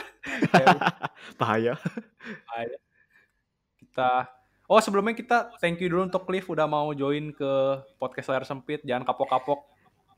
[0.53, 0.79] Kayak
[1.37, 1.77] Bahaya.
[2.57, 2.79] aja.
[3.77, 4.11] Kita
[4.73, 7.53] Oh sebelumnya kita thank you dulu untuk Cliff udah mau join ke
[8.01, 8.81] podcast layar sempit.
[8.89, 9.69] Jangan kapok-kapok.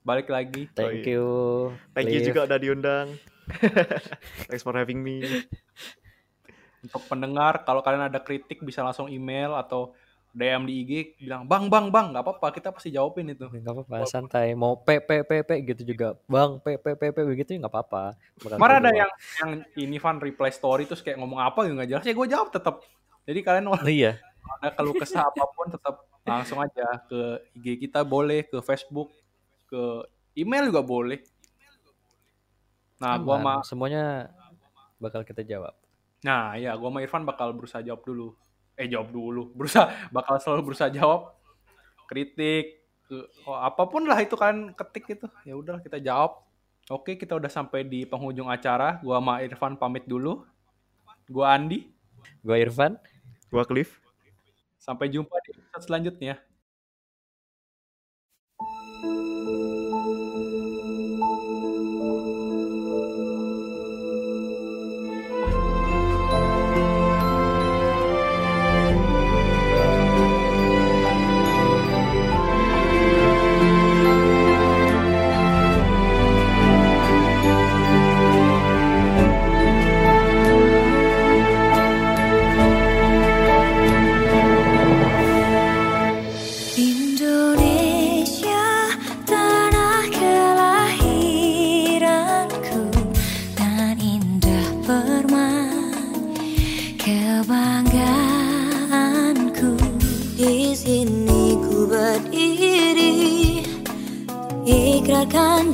[0.07, 0.71] Balik lagi.
[0.79, 1.27] thank you.
[1.91, 2.29] Thank you Cliff.
[2.31, 3.09] juga udah diundang.
[4.47, 5.27] Thanks for having me.
[6.85, 9.97] Untuk pendengar, kalau kalian ada kritik bisa langsung email atau
[10.35, 10.93] DM di IG
[11.23, 13.47] bilang bang bang bang nggak apa-apa kita pasti jawabin itu.
[13.47, 14.53] Gak apa-apa, santai.
[14.59, 18.19] Mau p p p p gitu juga, bang p p p p begitu nggak apa-apa.
[18.43, 22.05] Kemarin ada yang yang ini Van reply story terus kayak ngomong apa gitu nggak jelas
[22.05, 22.83] ya gue jawab tetap.
[23.25, 23.71] Jadi kalian.
[23.71, 24.19] Oh, iya,
[24.59, 27.21] ada keluh kesah apa pun tetap langsung aja ke
[27.55, 29.15] IG kita boleh ke Facebook
[29.71, 30.03] ke
[30.35, 31.23] email juga boleh.
[32.99, 33.63] Nah gua aman.
[33.63, 34.05] sama semuanya
[34.99, 35.79] bakal kita jawab.
[36.25, 38.29] Nah ya gua sama Irfan bakal berusaha jawab dulu.
[38.75, 39.53] eh jawab dulu.
[39.59, 41.37] Berusaha bakal selalu berusaha jawab.
[42.11, 45.27] Kritik ke- oh, apa pun lah itu kan ketik itu.
[45.47, 46.43] Ya udah kita jawab.
[46.91, 48.99] Oke kita udah sampai di penghujung acara.
[49.05, 50.43] Gua sama Irfan pamit dulu.
[51.31, 51.87] Gua Andi.
[52.45, 52.99] Gue Irfan.
[53.53, 54.01] Gua Cliff.
[54.79, 56.35] sampai jumpa di episode selanjutnya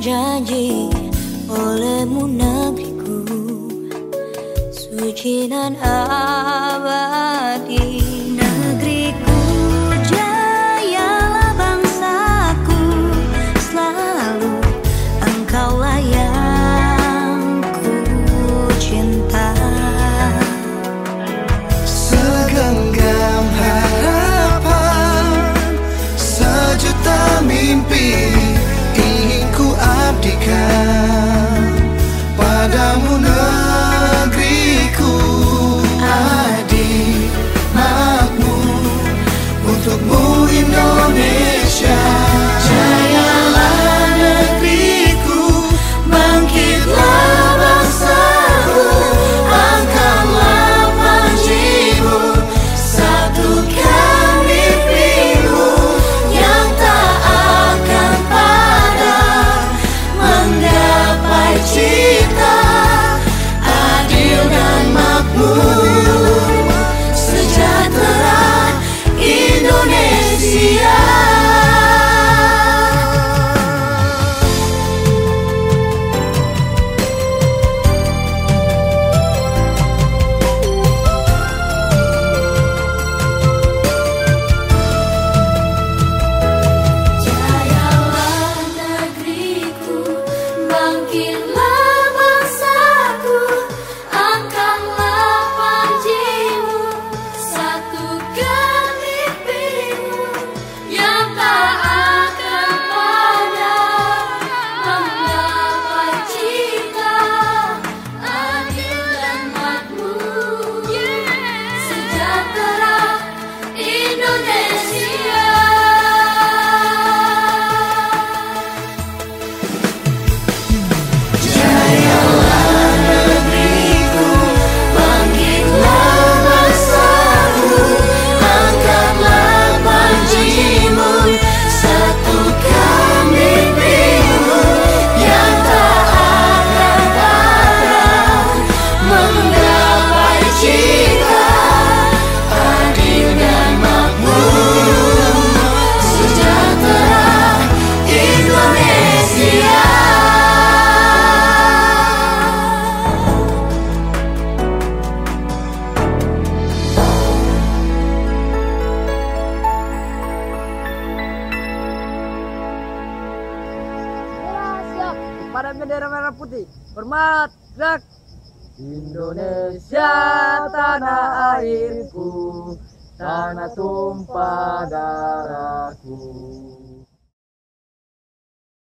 [0.01, 0.89] janji
[1.45, 3.21] olehmu negeriku
[4.73, 5.77] suci dan